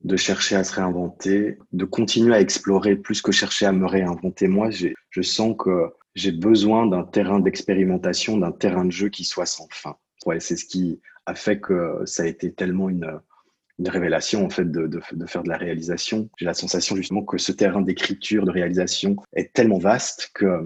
de 0.04 0.18
chercher 0.18 0.58
à 0.58 0.66
se 0.66 0.76
réinventer, 0.76 1.60
de 1.72 1.86
continuer 1.86 2.36
à 2.36 2.42
explorer 2.42 2.98
plus 2.98 3.22
que 3.22 3.32
chercher 3.32 3.68
à 3.68 3.72
me 3.72 3.88
réinventer. 3.88 4.50
Moi, 4.50 4.70
je 4.70 5.22
sens 5.22 5.56
que 5.58 5.90
j'ai 6.14 6.34
besoin 6.34 6.88
d'un 6.88 7.06
terrain 7.06 7.40
d'expérimentation, 7.40 8.36
d'un 8.36 8.52
terrain 8.52 8.84
de 8.84 8.92
jeu 8.92 9.08
qui 9.08 9.24
soit 9.24 9.46
sans 9.46 9.70
fin. 9.72 9.96
Ouais, 10.26 10.42
c'est 10.42 10.58
ce 10.58 10.66
qui 10.66 11.00
a 11.26 11.36
fait 11.36 11.62
que 11.62 12.02
ça 12.04 12.24
a 12.24 12.26
été 12.26 12.52
tellement 12.52 12.90
une, 12.90 13.22
une 13.80 13.90
révélation 13.90 14.46
en 14.46 14.50
fait 14.50 14.70
de, 14.72 14.88
de, 14.88 15.02
de 15.12 15.26
faire 15.26 15.44
de 15.44 15.50
la 15.50 15.58
réalisation. 15.58 16.30
J'ai 16.38 16.46
la 16.46 16.54
sensation 16.54 16.96
justement 16.96 17.24
que 17.24 17.38
ce 17.38 17.52
terrain 17.52 17.82
d'écriture, 17.82 18.46
de 18.46 18.52
réalisation 18.52 19.16
est 19.34 19.54
tellement 19.54 19.78
vaste 19.78 20.32
que 20.34 20.66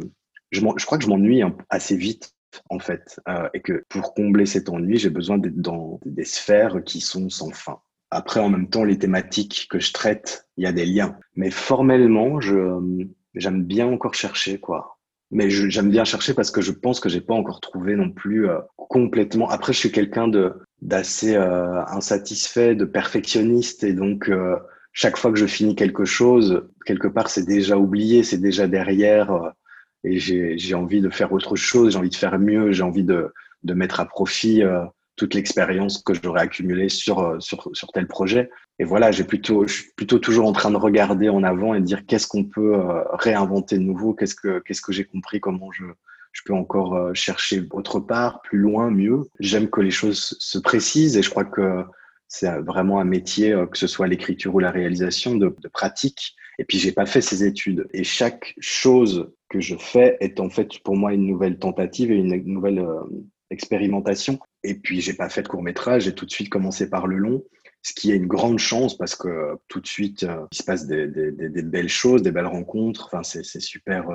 je, 0.51 0.61
je 0.61 0.85
crois 0.85 0.97
que 0.97 1.03
je 1.03 1.09
m'ennuie 1.09 1.41
assez 1.69 1.95
vite 1.95 2.33
en 2.69 2.79
fait 2.79 3.19
euh, 3.27 3.49
et 3.53 3.61
que 3.61 3.85
pour 3.89 4.13
combler 4.13 4.45
cet 4.45 4.69
ennui, 4.69 4.97
j'ai 4.97 5.09
besoin 5.09 5.37
d'être 5.37 5.59
dans 5.59 5.99
des 6.05 6.25
sphères 6.25 6.83
qui 6.83 7.01
sont 7.01 7.29
sans 7.29 7.51
fin. 7.51 7.79
Après, 8.09 8.41
en 8.41 8.49
même 8.49 8.69
temps, 8.69 8.83
les 8.83 8.99
thématiques 8.99 9.67
que 9.69 9.79
je 9.79 9.93
traite, 9.93 10.49
il 10.57 10.65
y 10.65 10.67
a 10.67 10.73
des 10.73 10.85
liens. 10.85 11.17
Mais 11.35 11.49
formellement, 11.49 12.41
je 12.41 12.77
j'aime 13.35 13.63
bien 13.63 13.87
encore 13.87 14.13
chercher 14.13 14.59
quoi. 14.59 14.99
Mais 15.31 15.49
j'aime 15.49 15.89
bien 15.89 16.03
chercher 16.03 16.33
parce 16.33 16.51
que 16.51 16.61
je 16.61 16.71
pense 16.71 16.99
que 16.99 17.07
j'ai 17.07 17.21
pas 17.21 17.33
encore 17.33 17.61
trouvé 17.61 17.95
non 17.95 18.11
plus 18.11 18.49
euh, 18.49 18.59
complètement. 18.75 19.49
Après, 19.49 19.71
je 19.71 19.79
suis 19.79 19.91
quelqu'un 19.91 20.27
de 20.27 20.53
d'assez 20.81 21.35
euh, 21.35 21.85
insatisfait, 21.85 22.75
de 22.75 22.85
perfectionniste, 22.85 23.83
et 23.83 23.93
donc 23.93 24.29
euh, 24.29 24.57
chaque 24.93 25.17
fois 25.17 25.31
que 25.31 25.37
je 25.37 25.45
finis 25.45 25.75
quelque 25.75 26.05
chose, 26.05 26.67
quelque 26.85 27.07
part, 27.07 27.29
c'est 27.29 27.45
déjà 27.45 27.77
oublié, 27.77 28.23
c'est 28.23 28.39
déjà 28.39 28.67
derrière, 28.67 29.31
euh, 29.31 29.49
et 30.03 30.17
j'ai 30.17 30.73
envie 30.73 30.99
de 30.99 31.09
faire 31.09 31.31
autre 31.31 31.55
chose, 31.55 31.93
j'ai 31.93 31.99
envie 31.99 32.09
de 32.09 32.15
faire 32.15 32.39
mieux, 32.39 32.71
j'ai 32.71 32.81
envie 32.81 33.03
de, 33.03 33.31
de 33.63 33.73
mettre 33.75 33.99
à 33.99 34.05
profit 34.05 34.63
toute 35.21 35.35
l'expérience 35.35 36.01
que 36.01 36.13
j'aurais 36.13 36.41
accumulée 36.41 36.89
sur, 36.89 37.41
sur, 37.41 37.69
sur 37.73 37.91
tel 37.91 38.07
projet. 38.07 38.49
Et 38.79 38.83
voilà, 38.83 39.11
j'ai 39.11 39.23
plutôt, 39.23 39.67
je 39.67 39.73
suis 39.73 39.91
plutôt 39.95 40.19
toujours 40.19 40.47
en 40.47 40.51
train 40.51 40.71
de 40.71 40.77
regarder 40.77 41.29
en 41.29 41.43
avant 41.43 41.73
et 41.73 41.79
de 41.79 41.85
dire 41.85 42.05
qu'est-ce 42.05 42.27
qu'on 42.27 42.43
peut 42.43 42.75
réinventer 43.13 43.77
de 43.77 43.83
nouveau, 43.83 44.13
qu'est-ce 44.13 44.35
que, 44.35 44.59
qu'est-ce 44.59 44.81
que 44.81 44.91
j'ai 44.91 45.05
compris, 45.05 45.39
comment 45.39 45.71
je, 45.71 45.85
je 46.33 46.41
peux 46.45 46.53
encore 46.53 46.95
euh, 46.95 47.13
chercher 47.13 47.63
autre 47.71 47.99
part, 47.99 48.41
plus 48.41 48.59
loin, 48.59 48.89
mieux. 48.89 49.23
J'aime 49.39 49.69
que 49.69 49.81
les 49.81 49.91
choses 49.91 50.35
se 50.39 50.57
précisent 50.57 51.17
et 51.17 51.21
je 51.21 51.29
crois 51.29 51.45
que 51.45 51.83
c'est 52.27 52.49
vraiment 52.61 52.99
un 52.99 53.05
métier, 53.05 53.51
euh, 53.51 53.65
que 53.65 53.77
ce 53.77 53.87
soit 53.87 54.07
l'écriture 54.07 54.55
ou 54.55 54.59
la 54.59 54.71
réalisation, 54.71 55.35
de, 55.35 55.49
pratique. 55.73 56.35
Et 56.59 56.65
puis, 56.65 56.79
j'ai 56.79 56.91
pas 56.91 57.05
fait 57.05 57.21
ces 57.21 57.43
études. 57.43 57.87
Et 57.91 58.03
chaque 58.03 58.53
chose 58.59 59.31
que 59.49 59.59
je 59.59 59.75
fais 59.75 60.17
est 60.21 60.39
en 60.39 60.49
fait 60.49 60.79
pour 60.83 60.95
moi 60.95 61.13
une 61.13 61.25
nouvelle 61.25 61.59
tentative 61.59 62.11
et 62.11 62.15
une 62.15 62.43
nouvelle 62.45 62.79
euh, 62.79 63.03
expérimentation. 63.49 64.39
Et 64.63 64.75
puis, 64.75 65.01
j'ai 65.01 65.13
pas 65.13 65.29
fait 65.29 65.43
de 65.43 65.47
court 65.47 65.63
métrage. 65.63 66.03
J'ai 66.03 66.15
tout 66.15 66.25
de 66.25 66.31
suite 66.31 66.49
commencé 66.49 66.89
par 66.89 67.07
le 67.07 67.17
long, 67.17 67.43
ce 67.81 67.93
qui 67.93 68.11
est 68.11 68.15
une 68.15 68.27
grande 68.27 68.59
chance 68.59 68.95
parce 68.97 69.15
que 69.15 69.57
tout 69.67 69.79
de 69.79 69.87
suite, 69.87 70.25
il 70.51 70.57
se 70.57 70.63
passe 70.63 70.85
des, 70.85 71.07
belles 71.07 71.89
choses, 71.89 72.21
des 72.21 72.31
belles 72.31 72.45
rencontres. 72.45 73.05
Enfin, 73.11 73.23
c'est 73.23 73.43
super 73.59 74.07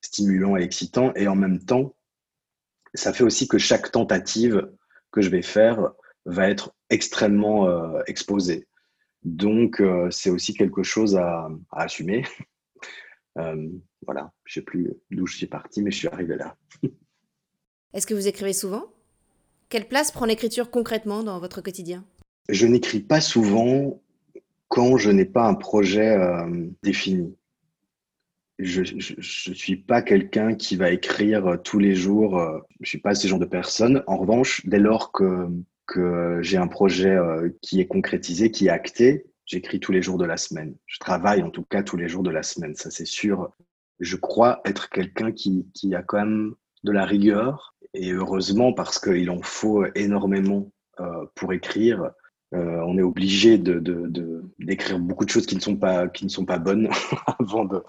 stimulant 0.00 0.56
et 0.56 0.62
excitant. 0.62 1.12
Et 1.14 1.28
en 1.28 1.36
même 1.36 1.64
temps, 1.64 1.94
ça 2.94 3.12
fait 3.12 3.24
aussi 3.24 3.48
que 3.48 3.58
chaque 3.58 3.90
tentative 3.90 4.70
que 5.12 5.22
je 5.22 5.30
vais 5.30 5.42
faire 5.42 5.92
va 6.24 6.48
être 6.48 6.74
extrêmement 6.90 7.68
euh, 7.68 8.02
exposée. 8.06 8.66
Donc, 9.22 9.80
euh, 9.80 10.10
c'est 10.10 10.30
aussi 10.30 10.54
quelque 10.54 10.82
chose 10.82 11.16
à, 11.16 11.48
assumer. 11.72 12.24
euh, 13.38 13.68
voilà, 14.04 14.32
je 14.44 14.54
sais 14.54 14.62
plus 14.62 14.92
d'où 15.10 15.26
je 15.26 15.36
suis 15.36 15.46
parti, 15.46 15.82
mais 15.82 15.90
je 15.90 15.98
suis 15.98 16.08
arrivé 16.08 16.36
là. 16.36 16.56
Est-ce 17.92 18.06
que 18.06 18.14
vous 18.14 18.28
écrivez 18.28 18.52
souvent? 18.52 18.92
Quelle 19.70 19.86
place 19.86 20.10
prend 20.10 20.26
l'écriture 20.26 20.68
concrètement 20.68 21.22
dans 21.22 21.38
votre 21.38 21.60
quotidien? 21.60 22.04
Je 22.48 22.66
n'écris 22.66 22.98
pas 22.98 23.20
souvent 23.20 24.02
quand 24.66 24.96
je 24.98 25.12
n'ai 25.12 25.24
pas 25.24 25.46
un 25.46 25.54
projet 25.54 26.10
euh, 26.10 26.66
défini 26.82 27.36
je 28.62 28.82
ne 28.82 29.22
suis 29.22 29.76
pas 29.76 30.02
quelqu'un 30.02 30.54
qui 30.54 30.76
va 30.76 30.90
écrire 30.90 31.46
euh, 31.46 31.56
tous 31.56 31.78
les 31.78 31.94
jours. 31.94 32.38
Euh, 32.38 32.58
je 32.80 32.90
suis 32.90 32.98
pas 32.98 33.14
ce 33.14 33.26
genre 33.26 33.38
de 33.38 33.46
personne. 33.46 34.04
En 34.06 34.18
revanche, 34.18 34.66
dès 34.66 34.78
lors 34.78 35.12
que, 35.12 35.48
que 35.86 36.40
j'ai 36.42 36.58
un 36.58 36.66
projet 36.66 37.16
qui 37.62 37.80
est 37.80 37.86
concrétisé, 37.86 38.50
qui 38.50 38.66
est 38.66 38.70
acté, 38.70 39.24
j'écris 39.46 39.80
tous 39.80 39.92
les 39.92 40.02
jours 40.02 40.18
de 40.18 40.26
la 40.26 40.36
semaine. 40.36 40.74
Je 40.84 40.98
travaille 40.98 41.42
en 41.42 41.48
tout 41.48 41.64
cas 41.64 41.82
tous 41.82 41.96
les 41.96 42.06
jours 42.06 42.22
de 42.22 42.28
la 42.28 42.42
semaine, 42.42 42.74
ça 42.74 42.90
c'est 42.90 43.06
sûr. 43.06 43.50
Je 43.98 44.16
crois 44.16 44.60
être 44.66 44.90
quelqu'un 44.90 45.32
qui, 45.32 45.66
qui 45.72 45.94
a 45.94 46.02
quand 46.02 46.18
même 46.18 46.54
de 46.84 46.92
la 46.92 47.06
rigueur 47.06 47.74
et 47.94 48.12
heureusement 48.12 48.72
parce 48.72 48.98
qu'il 48.98 49.30
en 49.30 49.42
faut 49.42 49.84
énormément 49.94 50.70
euh, 51.00 51.26
pour 51.34 51.52
écrire. 51.52 52.10
Euh, 52.52 52.82
on 52.84 52.98
est 52.98 53.02
obligé 53.02 53.58
de, 53.58 53.80
d'écrire 54.58 54.98
beaucoup 54.98 55.24
de 55.24 55.30
choses 55.30 55.46
qui 55.46 55.54
ne 55.54 55.60
sont 55.60 55.76
pas, 55.76 56.08
qui 56.08 56.24
ne 56.24 56.30
sont 56.30 56.44
pas 56.44 56.58
bonnes 56.58 56.90
avant, 57.38 57.64
de, 57.64 57.82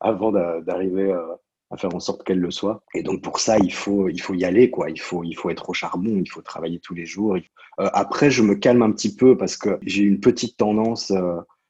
avant 0.00 0.30
d'arriver 0.32 1.12
euh, 1.12 1.34
à 1.70 1.76
faire 1.76 1.94
en 1.94 2.00
sorte 2.00 2.22
qu'elles 2.22 2.38
le 2.38 2.50
soient. 2.50 2.84
Et 2.94 3.02
donc 3.02 3.22
pour 3.22 3.40
ça, 3.40 3.58
il 3.58 3.72
faut, 3.72 4.08
il 4.08 4.20
faut 4.20 4.34
y 4.34 4.44
aller, 4.44 4.70
quoi. 4.70 4.88
Il 4.90 5.00
faut, 5.00 5.24
il 5.24 5.34
faut 5.34 5.50
être 5.50 5.68
au 5.68 5.74
charbon, 5.74 6.16
il 6.16 6.30
faut 6.30 6.42
travailler 6.42 6.78
tous 6.78 6.94
les 6.94 7.06
jours. 7.06 7.36
après, 7.76 8.30
je 8.30 8.42
me 8.42 8.54
calme 8.54 8.82
un 8.82 8.92
petit 8.92 9.14
peu 9.14 9.36
parce 9.36 9.56
que 9.56 9.78
j'ai 9.82 10.04
une 10.04 10.20
petite 10.20 10.56
tendance 10.56 11.12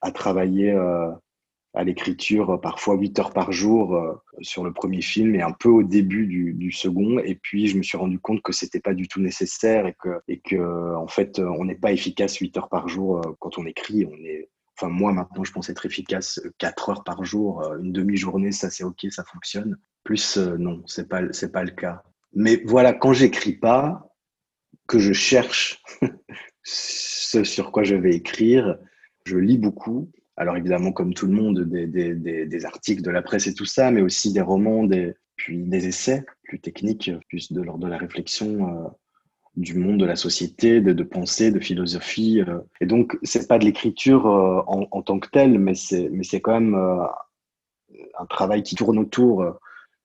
à 0.02 0.12
travailler 0.12 0.76
à 1.74 1.82
l'écriture, 1.82 2.60
parfois 2.60 2.94
8 2.94 3.18
heures 3.18 3.32
par 3.32 3.50
jour 3.50 3.96
euh, 3.96 4.14
sur 4.40 4.62
le 4.62 4.72
premier 4.72 5.02
film 5.02 5.34
et 5.34 5.42
un 5.42 5.50
peu 5.50 5.68
au 5.68 5.82
début 5.82 6.26
du, 6.26 6.70
second. 6.70 7.18
Et 7.18 7.34
puis, 7.34 7.66
je 7.66 7.76
me 7.76 7.82
suis 7.82 7.98
rendu 7.98 8.18
compte 8.18 8.42
que 8.42 8.52
c'était 8.52 8.80
pas 8.80 8.94
du 8.94 9.08
tout 9.08 9.20
nécessaire 9.20 9.86
et 9.86 9.94
que, 10.00 10.20
et 10.28 10.38
que 10.38 10.94
en 10.94 11.08
fait, 11.08 11.40
on 11.40 11.64
n'est 11.64 11.74
pas 11.74 11.92
efficace 11.92 12.36
8 12.36 12.56
heures 12.56 12.68
par 12.68 12.88
jour 12.88 13.18
euh, 13.18 13.32
quand 13.40 13.58
on 13.58 13.66
écrit. 13.66 14.06
On 14.06 14.14
est, 14.24 14.48
enfin, 14.76 14.88
moi, 14.88 15.12
maintenant, 15.12 15.42
je 15.42 15.52
pense 15.52 15.68
être 15.68 15.84
efficace 15.84 16.40
4 16.58 16.90
heures 16.90 17.04
par 17.04 17.24
jour, 17.24 17.62
euh, 17.62 17.78
une 17.78 17.92
demi-journée, 17.92 18.52
ça 18.52 18.70
c'est 18.70 18.84
OK, 18.84 19.06
ça 19.10 19.24
fonctionne. 19.24 19.76
Plus, 20.04 20.36
non, 20.36 20.82
c'est 20.86 21.08
pas, 21.08 21.22
pas 21.52 21.64
le 21.64 21.70
cas. 21.70 22.02
Mais 22.34 22.62
voilà, 22.64 22.92
quand 22.92 23.12
j'écris 23.12 23.54
pas, 23.54 24.06
que 24.86 24.98
je 24.98 25.12
cherche 25.12 25.82
ce 26.62 27.42
sur 27.42 27.72
quoi 27.72 27.82
je 27.84 27.96
vais 27.96 28.14
écrire, 28.14 28.76
je 29.24 29.38
lis 29.38 29.56
beaucoup 29.56 30.10
alors 30.36 30.56
évidemment, 30.56 30.92
comme 30.92 31.14
tout 31.14 31.26
le 31.26 31.32
monde, 31.32 31.60
des, 31.60 31.86
des, 31.86 32.14
des, 32.46 32.64
articles 32.64 33.02
de 33.02 33.10
la 33.10 33.22
presse 33.22 33.46
et 33.46 33.54
tout 33.54 33.64
ça, 33.64 33.90
mais 33.90 34.02
aussi 34.02 34.32
des 34.32 34.40
romans, 34.40 34.84
des, 34.84 35.14
puis 35.36 35.58
des 35.58 35.86
essais 35.86 36.24
plus 36.42 36.60
techniques, 36.60 37.10
plus 37.28 37.52
de 37.52 37.60
l'ordre 37.60 37.84
de 37.84 37.90
la 37.90 37.98
réflexion 37.98 38.68
euh, 38.68 38.88
du 39.56 39.74
monde, 39.74 40.00
de 40.00 40.06
la 40.06 40.16
société, 40.16 40.80
de, 40.80 41.02
pensée, 41.04 41.52
de 41.52 41.60
philosophie. 41.60 42.42
Euh. 42.46 42.58
Et 42.80 42.86
donc, 42.86 43.16
c'est 43.22 43.46
pas 43.46 43.58
de 43.58 43.64
l'écriture 43.64 44.26
euh, 44.26 44.62
en, 44.66 44.88
en, 44.90 45.02
tant 45.02 45.20
que 45.20 45.28
telle, 45.28 45.58
mais 45.58 45.74
c'est, 45.74 46.08
mais 46.10 46.24
c'est 46.24 46.40
quand 46.40 46.60
même 46.60 46.74
un 46.74 48.26
travail 48.26 48.64
qui 48.64 48.74
tourne 48.74 48.98
autour. 48.98 49.44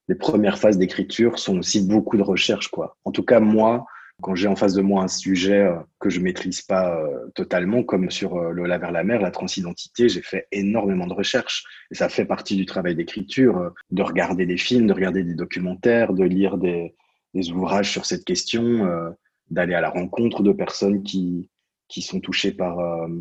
Les 0.06 0.14
premières 0.14 0.58
phases 0.58 0.78
d'écriture 0.78 1.40
sont 1.40 1.58
aussi 1.58 1.86
beaucoup 1.86 2.16
de 2.16 2.22
recherche, 2.22 2.68
quoi. 2.68 2.96
En 3.04 3.10
tout 3.10 3.24
cas, 3.24 3.40
moi, 3.40 3.86
quand 4.20 4.34
j'ai 4.34 4.48
en 4.48 4.56
face 4.56 4.74
de 4.74 4.82
moi 4.82 5.02
un 5.02 5.08
sujet 5.08 5.60
euh, 5.60 5.76
que 5.98 6.10
je 6.10 6.20
maîtrise 6.20 6.62
pas 6.62 6.96
euh, 6.96 7.28
totalement, 7.34 7.82
comme 7.82 8.10
sur 8.10 8.36
euh, 8.36 8.50
le 8.52 8.66
La 8.66 8.78
vers 8.78 8.92
la 8.92 9.04
mer, 9.04 9.20
la 9.20 9.30
transidentité, 9.30 10.08
j'ai 10.08 10.22
fait 10.22 10.46
énormément 10.52 11.06
de 11.06 11.12
recherches. 11.12 11.64
Et 11.90 11.94
ça 11.94 12.08
fait 12.08 12.24
partie 12.24 12.56
du 12.56 12.66
travail 12.66 12.94
d'écriture, 12.94 13.72
de 13.90 14.02
regarder 14.02 14.46
des 14.46 14.56
films, 14.56 14.86
de 14.86 14.92
regarder 14.92 15.24
des 15.24 15.34
documentaires, 15.34 16.12
de 16.12 16.24
lire 16.24 16.58
des, 16.58 16.94
ouvrages 17.52 17.90
sur 17.90 18.06
cette 18.06 18.24
question, 18.24 19.14
d'aller 19.50 19.74
à 19.74 19.80
la 19.80 19.90
rencontre 19.90 20.42
de 20.42 20.52
personnes 20.52 21.02
qui, 21.02 21.48
qui 21.88 22.02
sont 22.02 22.20
touchées 22.20 22.52
par 22.52 22.78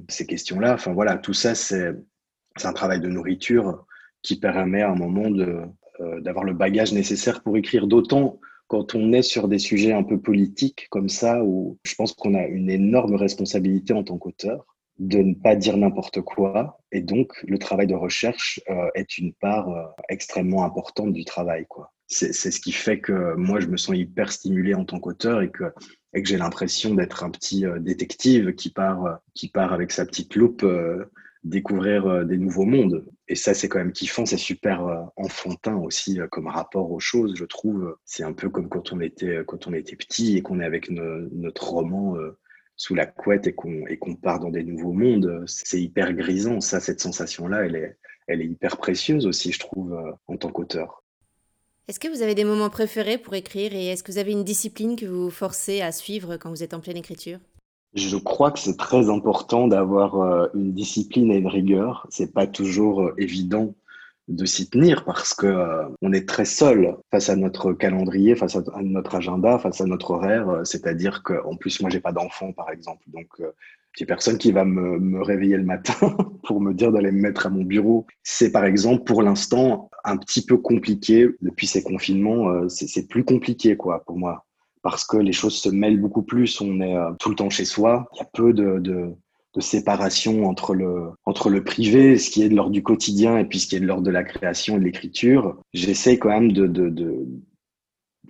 ces 0.07 0.25
questions-là. 0.25 0.73
Enfin 0.73 0.93
voilà, 0.93 1.17
tout 1.17 1.33
ça, 1.33 1.53
c'est 1.55 1.95
un 2.63 2.73
travail 2.73 2.99
de 2.99 3.07
nourriture 3.07 3.85
qui 4.23 4.39
permet 4.39 4.81
à 4.81 4.91
un 4.91 4.95
moment 4.95 5.29
d'avoir 6.21 6.43
le 6.43 6.53
bagage 6.53 6.91
nécessaire 6.91 7.43
pour 7.43 7.55
écrire. 7.57 7.87
D'autant 7.87 8.39
quand 8.69 8.93
on 8.93 9.11
est 9.13 9.23
sur 9.23 9.47
des 9.47 9.57
sujets 9.57 9.93
un 9.93 10.03
peu 10.03 10.21
politiques 10.21 10.87
comme 10.91 11.09
ça, 11.09 11.43
où 11.43 11.79
je 11.83 11.95
pense 11.95 12.13
qu'on 12.13 12.35
a 12.35 12.45
une 12.45 12.69
énorme 12.69 13.15
responsabilité 13.15 13.93
en 13.93 14.03
tant 14.03 14.17
qu'auteur 14.17 14.65
de 14.99 15.17
ne 15.19 15.33
pas 15.33 15.55
dire 15.55 15.75
n'importe 15.75 16.21
quoi. 16.21 16.79
Et 16.91 17.01
donc, 17.01 17.33
le 17.47 17.57
travail 17.57 17.87
de 17.87 17.95
recherche 17.95 18.61
euh, 18.69 18.89
est 18.93 19.17
une 19.17 19.33
part 19.33 19.69
euh, 19.69 19.85
extrêmement 20.09 20.63
importante 20.65 21.13
du 21.13 21.25
travail. 21.25 21.65
quoi. 21.67 21.91
C'est 22.05 22.33
ce 22.33 22.59
qui 22.59 22.71
fait 22.71 22.99
que 22.99 23.33
moi, 23.35 23.59
je 23.59 23.67
me 23.67 23.77
sens 23.77 23.95
hyper 23.95 24.31
stimulé 24.31 24.75
en 24.75 24.85
tant 24.85 24.99
qu'auteur 24.99 25.41
et 25.41 25.49
que, 25.49 25.73
j'ai 26.13 26.37
l'impression 26.37 26.93
d'être 26.93 27.23
un 27.23 27.31
petit 27.31 27.65
euh, 27.65 27.79
détective 27.79 28.53
qui 28.53 28.71
part, 28.71 29.19
qui 29.33 29.47
part 29.47 29.73
avec 29.73 29.91
sa 29.91 30.05
petite 30.05 30.35
loupe 30.35 30.65
découvrir 31.43 32.05
euh, 32.07 32.23
des 32.23 32.37
nouveaux 32.37 32.65
mondes. 32.65 33.05
Et 33.27 33.35
ça, 33.35 33.53
c'est 33.53 33.69
quand 33.69 33.79
même 33.79 33.91
kiffant, 33.91 34.25
c'est 34.25 34.37
super 34.37 34.85
euh, 34.87 35.01
enfantin 35.15 35.75
aussi 35.77 36.19
euh, 36.19 36.27
comme 36.27 36.47
rapport 36.47 36.91
aux 36.91 36.99
choses, 36.99 37.35
je 37.35 37.45
trouve. 37.45 37.95
C'est 38.05 38.23
un 38.23 38.33
peu 38.33 38.49
comme 38.49 38.69
quand 38.69 38.91
on 38.91 38.99
était, 38.99 39.43
quand 39.45 39.67
on 39.67 39.73
était 39.73 39.95
petit 39.95 40.37
et 40.37 40.41
qu'on 40.41 40.59
est 40.59 40.65
avec 40.65 40.89
notre 40.89 41.69
roman 41.69 42.15
sous 42.75 42.95
la 42.95 43.05
couette 43.05 43.47
et 43.47 43.53
qu'on 43.53 43.83
qu'on 43.99 44.15
part 44.15 44.39
dans 44.39 44.49
des 44.49 44.63
nouveaux 44.63 44.93
mondes. 44.93 45.43
C'est 45.47 45.81
hyper 45.81 46.13
grisant, 46.13 46.61
ça, 46.61 46.79
cette 46.79 47.01
sensation-là, 47.01 47.65
elle 47.65 47.75
est, 47.75 47.97
elle 48.27 48.41
est 48.41 48.47
hyper 48.47 48.77
précieuse 48.77 49.25
aussi, 49.25 49.51
je 49.51 49.59
trouve, 49.59 49.97
en 50.27 50.37
tant 50.37 50.51
qu'auteur. 50.51 51.03
Est-ce 51.87 51.99
que 51.99 52.07
vous 52.07 52.21
avez 52.21 52.35
des 52.35 52.43
moments 52.43 52.69
préférés 52.69 53.17
pour 53.17 53.33
écrire 53.33 53.73
et 53.73 53.87
est-ce 53.87 54.03
que 54.03 54.11
vous 54.11 54.19
avez 54.19 54.31
une 54.31 54.43
discipline 54.43 54.95
que 54.95 55.05
vous 55.05 55.25
vous 55.25 55.29
forcez 55.31 55.81
à 55.81 55.91
suivre 55.91 56.37
quand 56.37 56.49
vous 56.49 56.63
êtes 56.63 56.73
en 56.73 56.79
pleine 56.79 56.97
écriture? 56.97 57.39
Je 57.93 58.17
crois 58.17 58.51
que 58.51 58.59
c'est 58.59 58.77
très 58.77 59.09
important 59.09 59.67
d'avoir 59.67 60.21
euh, 60.21 60.47
une 60.53 60.73
discipline 60.73 61.31
et 61.31 61.37
une 61.37 61.47
rigueur. 61.47 62.05
C'est 62.09 62.33
pas 62.33 62.47
toujours 62.47 63.01
euh, 63.01 63.13
évident 63.17 63.75
de 64.27 64.45
s'y 64.45 64.69
tenir 64.69 65.05
parce 65.05 65.33
que 65.33 65.47
euh, 65.47 65.85
on 66.03 66.13
est 66.13 66.27
très 66.27 66.45
seul 66.45 66.95
face 67.09 67.29
à 67.29 67.35
notre 67.35 67.73
calendrier, 67.73 68.35
face 68.35 68.55
à 68.55 68.61
notre 68.81 69.15
agenda, 69.15 69.57
face 69.57 69.81
à 69.81 69.85
notre 69.85 70.11
horaire. 70.11 70.61
C'est-à-dire 70.65 71.23
que, 71.23 71.33
en 71.45 71.55
plus, 71.55 71.81
moi, 71.81 71.89
j'ai 71.89 71.99
pas 71.99 72.11
d'enfant, 72.11 72.53
par 72.53 72.69
exemple, 72.69 73.03
donc 73.07 73.27
j'ai 73.97 74.05
personne 74.05 74.37
qui 74.37 74.51
va 74.51 74.65
me, 74.65 74.99
me 74.99 75.23
réveiller 75.23 75.57
le 75.57 75.63
matin 75.63 76.15
pour 76.43 76.61
me 76.61 76.75
dire 76.75 76.91
d'aller 76.91 77.11
me 77.11 77.21
mettre 77.21 77.47
à 77.47 77.49
mon 77.49 77.63
bureau. 77.63 78.05
C'est 78.21 78.51
par 78.51 78.65
exemple 78.65 79.03
pour 79.03 79.23
l'instant 79.23 79.89
un 80.03 80.17
petit 80.17 80.45
peu 80.45 80.57
compliqué 80.57 81.27
depuis 81.41 81.65
ces 81.65 81.81
confinements. 81.81 82.69
c'est 82.69 83.07
plus 83.07 83.23
compliqué 83.25 83.75
quoi 83.75 84.03
pour 84.05 84.17
moi 84.17 84.45
parce 84.81 85.05
que 85.05 85.17
les 85.17 85.31
choses 85.31 85.55
se 85.55 85.69
mêlent 85.69 85.99
beaucoup 85.99 86.23
plus. 86.23 86.61
On 86.61 86.79
est 86.81 86.95
euh, 86.95 87.11
tout 87.19 87.29
le 87.29 87.35
temps 87.35 87.49
chez 87.49 87.65
soi. 87.65 88.07
Il 88.13 88.17
y 88.17 88.21
a 88.21 88.29
peu 88.33 88.53
de, 88.53 89.13
séparation 89.59 90.45
entre 90.45 90.73
le, 90.73 91.63
privé, 91.63 92.17
ce 92.17 92.29
qui 92.29 92.43
est 92.43 92.49
de 92.49 92.55
l'ordre 92.55 92.71
du 92.71 92.81
quotidien, 92.81 93.37
et 93.37 93.43
puis 93.43 93.59
ce 93.59 93.67
qui 93.67 93.75
est 93.75 93.81
de 93.81 93.85
l'ordre 93.85 94.03
de 94.03 94.11
la 94.11 94.23
création 94.23 94.77
et 94.77 94.79
de 94.79 94.85
l'écriture. 94.85 95.57
J'essaie 95.73 96.17
quand 96.17 96.29
même 96.29 96.53
de, 96.53 97.25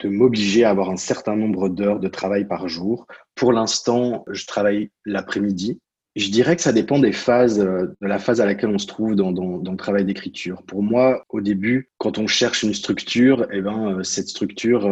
m'obliger 0.06 0.64
à 0.64 0.72
avoir 0.72 0.90
un 0.90 0.98
certain 0.98 1.36
nombre 1.36 1.70
d'heures 1.70 2.00
de 2.00 2.08
travail 2.08 2.48
par 2.48 2.68
jour. 2.68 3.06
Pour 3.36 3.54
l'instant, 3.54 4.26
je 4.32 4.48
travaille 4.48 4.90
l'après-midi. 5.06 5.80
Je 6.16 6.32
dirais 6.32 6.56
que 6.56 6.64
ça 6.64 6.74
dépend 6.74 6.98
des 6.98 7.12
phases, 7.12 7.60
euh, 7.60 7.96
de 8.02 8.08
la 8.08 8.18
phase 8.18 8.42
à 8.42 8.46
laquelle 8.48 8.72
on 8.72 8.80
se 8.80 8.88
trouve 8.88 9.16
dans 9.16 9.32
le 9.32 9.78
travail 9.78 10.06
d'écriture. 10.06 10.64
Pour 10.64 10.82
moi, 10.82 11.24
au 11.30 11.42
début, 11.42 11.92
quand 12.00 12.18
on 12.18 12.26
cherche 12.26 12.64
une 12.64 12.74
structure, 12.74 13.46
eh 13.52 13.62
ben, 13.62 14.00
euh, 14.00 14.04
cette 14.04 14.28
structure, 14.28 14.88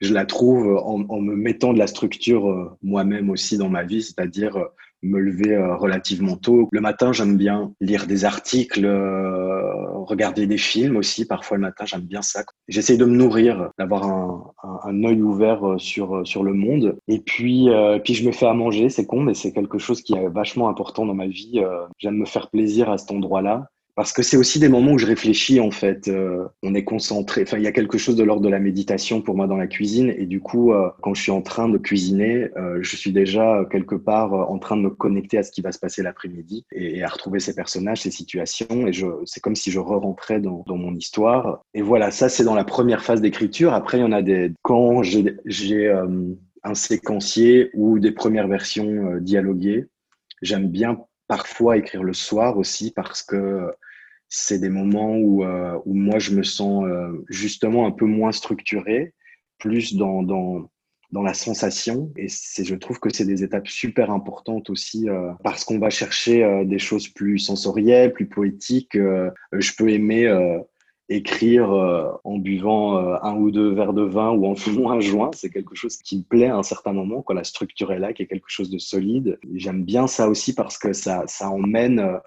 je 0.00 0.14
la 0.14 0.24
trouve 0.24 0.76
en, 0.76 1.04
en, 1.08 1.20
me 1.20 1.34
mettant 1.34 1.72
de 1.72 1.78
la 1.78 1.86
structure 1.86 2.48
euh, 2.48 2.70
moi-même 2.82 3.30
aussi 3.30 3.58
dans 3.58 3.68
ma 3.68 3.84
vie, 3.84 4.02
c'est-à-dire 4.02 4.56
euh, 4.56 4.64
me 5.02 5.18
lever 5.18 5.54
euh, 5.54 5.76
relativement 5.76 6.36
tôt. 6.36 6.68
Le 6.72 6.80
matin, 6.80 7.12
j'aime 7.12 7.36
bien 7.36 7.72
lire 7.80 8.06
des 8.06 8.24
articles, 8.24 8.86
regarder 8.86 10.46
des 10.46 10.58
films 10.58 10.96
aussi. 10.96 11.26
Parfois 11.26 11.56
le 11.56 11.62
matin, 11.62 11.84
j'aime 11.86 12.02
bien 12.02 12.22
ça. 12.22 12.44
J'essaie 12.68 12.96
de 12.96 13.04
me 13.04 13.16
nourrir, 13.16 13.70
d'avoir 13.78 14.04
un, 14.04 14.52
un, 14.62 14.80
un, 14.84 15.04
œil 15.04 15.22
ouvert 15.22 15.74
sur 15.78 16.26
sur 16.26 16.42
le 16.42 16.52
monde. 16.52 16.98
Et 17.08 17.20
puis 17.20 17.68
puis 18.04 18.14
je 18.14 18.26
me 18.26 18.32
fais 18.32 18.46
à 18.46 18.54
manger. 18.54 18.90
C'est 18.90 19.06
con, 19.06 19.22
mais 19.22 19.34
c'est 19.34 19.52
quelque 19.52 19.78
chose 19.78 20.02
qui 20.02 20.14
est 20.14 20.28
vachement 20.28 20.68
important 20.68 21.06
dans 21.06 21.14
ma 21.14 21.26
vie. 21.28 21.62
j'aime 21.98 22.16
me 22.16 22.26
faire 22.26 22.50
plaisir 22.50 22.90
à 22.90 22.98
cet 22.98 23.10
endroit-là 23.10 23.68
parce 24.00 24.14
que 24.14 24.22
c'est 24.22 24.38
aussi 24.38 24.58
des 24.58 24.70
moments 24.70 24.92
où 24.92 24.98
je 24.98 25.04
réfléchis 25.04 25.60
en 25.60 25.70
fait. 25.70 26.08
Euh, 26.08 26.48
on 26.62 26.74
est 26.74 26.84
concentré. 26.84 27.42
Enfin, 27.42 27.58
il 27.58 27.64
y 27.64 27.66
a 27.66 27.72
quelque 27.72 27.98
chose 27.98 28.16
de 28.16 28.24
l'ordre 28.24 28.40
de 28.40 28.48
la 28.48 28.58
méditation 28.58 29.20
pour 29.20 29.36
moi 29.36 29.46
dans 29.46 29.58
la 29.58 29.66
cuisine. 29.66 30.08
Et 30.16 30.24
du 30.24 30.40
coup, 30.40 30.72
euh, 30.72 30.88
quand 31.02 31.12
je 31.12 31.20
suis 31.20 31.32
en 31.32 31.42
train 31.42 31.68
de 31.68 31.76
cuisiner, 31.76 32.48
euh, 32.56 32.78
je 32.80 32.96
suis 32.96 33.12
déjà 33.12 33.62
quelque 33.70 33.96
part 33.96 34.32
en 34.32 34.58
train 34.58 34.78
de 34.78 34.80
me 34.80 34.88
connecter 34.88 35.36
à 35.36 35.42
ce 35.42 35.50
qui 35.50 35.60
va 35.60 35.70
se 35.70 35.78
passer 35.78 36.02
l'après-midi 36.02 36.64
et, 36.72 37.02
à 37.02 37.08
retrouver 37.08 37.40
ces 37.40 37.54
personnages, 37.54 38.00
ces 38.00 38.10
situations. 38.10 38.86
Et 38.86 38.92
c'est 39.26 39.40
comme 39.40 39.54
si 39.54 39.70
je 39.70 39.78
re-rentrais 39.78 40.40
dans, 40.40 40.64
dans, 40.66 40.78
mon 40.78 40.94
histoire. 40.94 41.60
Et 41.74 41.82
voilà, 41.82 42.10
ça 42.10 42.30
c'est 42.30 42.44
dans 42.44 42.54
la 42.54 42.64
première 42.64 43.04
phase 43.04 43.20
d'écriture. 43.20 43.74
Après, 43.74 43.98
il 43.98 44.00
y 44.00 44.04
en 44.04 44.12
a 44.12 44.22
des 44.22 44.50
quand 44.62 45.02
j'ai 45.02 45.94
un 46.62 46.74
séquencier 46.74 47.68
ou 47.74 47.98
des 47.98 48.12
premières 48.12 48.48
versions 48.48 49.18
dialoguées. 49.20 49.88
J'aime 50.40 50.68
bien 50.68 50.96
parfois 51.28 51.76
écrire 51.76 52.02
le 52.02 52.14
soir 52.14 52.56
aussi 52.56 52.92
parce 52.92 53.22
que 53.22 53.70
c'est 54.30 54.60
des 54.60 54.70
moments 54.70 55.16
où, 55.16 55.44
euh, 55.44 55.76
où 55.84 55.92
moi 55.92 56.20
je 56.20 56.32
me 56.32 56.44
sens 56.44 56.84
euh, 56.86 57.24
justement 57.28 57.84
un 57.86 57.90
peu 57.90 58.06
moins 58.06 58.30
structuré, 58.30 59.12
plus 59.58 59.96
dans, 59.96 60.22
dans, 60.22 60.70
dans 61.10 61.22
la 61.22 61.34
sensation. 61.34 62.12
Et 62.16 62.28
je 62.28 62.74
trouve 62.76 63.00
que 63.00 63.12
c'est 63.12 63.26
des 63.26 63.42
étapes 63.42 63.66
super 63.66 64.12
importantes 64.12 64.70
aussi 64.70 65.10
euh, 65.10 65.32
parce 65.42 65.64
qu'on 65.64 65.80
va 65.80 65.90
chercher 65.90 66.64
des 66.64 66.78
choses 66.78 67.08
plus 67.08 67.40
sensorielles, 67.40 68.12
plus 68.12 68.26
poétiques. 68.26 68.96
je 68.96 69.76
peux 69.76 69.90
aimer 69.90 70.32
écrire 71.08 71.70
en 72.22 72.38
buvant 72.38 72.98
un 73.24 73.34
ou 73.34 73.50
deux 73.50 73.74
verres 73.74 73.92
de 73.92 74.04
vin 74.04 74.30
ou 74.30 74.46
en 74.46 74.54
fumant 74.54 74.92
un 74.92 75.00
joint, 75.00 75.32
c'est 75.34 75.50
quelque 75.50 75.74
chose 75.74 75.96
qui 75.96 76.18
me 76.18 76.22
plaît 76.22 76.46
à 76.46 76.56
un 76.56 76.62
certain 76.62 76.92
moment, 76.92 77.20
quand 77.20 77.34
la 77.34 77.42
structure 77.42 77.92
est 77.92 77.98
là, 77.98 78.12
qui 78.12 78.22
est 78.22 78.26
quelque 78.26 78.48
chose 78.48 78.70
de 78.70 78.78
solide. 78.78 79.36
J'aime 79.54 79.82
bien 79.82 80.06
ça 80.06 80.28
aussi 80.28 80.54
parce 80.54 80.78
que 80.78 80.92
ça, 80.92 81.24
ça 81.26 81.50
emmène 81.50 82.20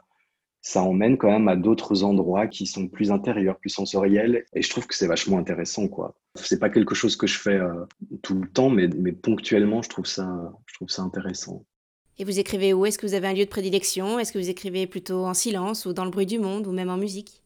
ça 0.63 0.82
emmène 0.82 1.17
quand 1.17 1.29
même 1.29 1.50
à 1.50 1.58
d'autres 1.58 2.03
endroits 2.03 2.48
qui 2.48 2.65
sont 2.65 2.88
plus 2.88 3.12
intérieurs, 3.12 3.58
plus 3.60 3.70
sensoriels. 3.70 4.46
Et 4.53 4.62
je 4.62 4.70
trouve 4.70 4.88
que 4.88 4.96
c'est 4.96 5.08
vachement 5.08 5.38
intéressant, 5.38 5.89
quoi. 5.89 6.15
C'est 6.36 6.60
pas 6.60 6.70
quelque 6.70 6.96
chose 6.96 7.17
que 7.17 7.27
je 7.27 7.38
fais 7.38 7.58
euh, 7.58 7.86
tout 8.24 8.36
le 8.36 8.48
temps, 8.48 8.70
mais, 8.70 8.88
mais 8.88 9.12
ponctuellement, 9.12 9.82
je 9.82 9.89
trouve 9.89 10.05
ça, 10.05 10.53
je 10.65 10.74
trouve 10.75 10.89
ça 10.89 11.01
intéressant. 11.03 11.65
Et 12.17 12.24
vous 12.24 12.39
écrivez 12.39 12.74
où? 12.74 12.86
Est-ce 12.86 12.98
que 12.98 13.05
vous 13.05 13.13
avez 13.13 13.27
un 13.27 13.34
lieu 13.34 13.43
de 13.43 13.50
prédilection? 13.50 14.20
Est-ce 14.20 14.32
que 14.32 14.39
vous 14.39 14.50
écrivez 14.50 14.88
plutôt 14.88 15.25
en 15.25 15.34
silence 15.34 15.86
ou 15.86 15.93
dans 15.93 16.05
le 16.05 16.12
bruit 16.12 16.25
du 16.25 16.39
monde 16.39 16.65
ou 16.65 16.72
même 16.72 16.89
en 16.89 16.98
musique? 16.98 17.43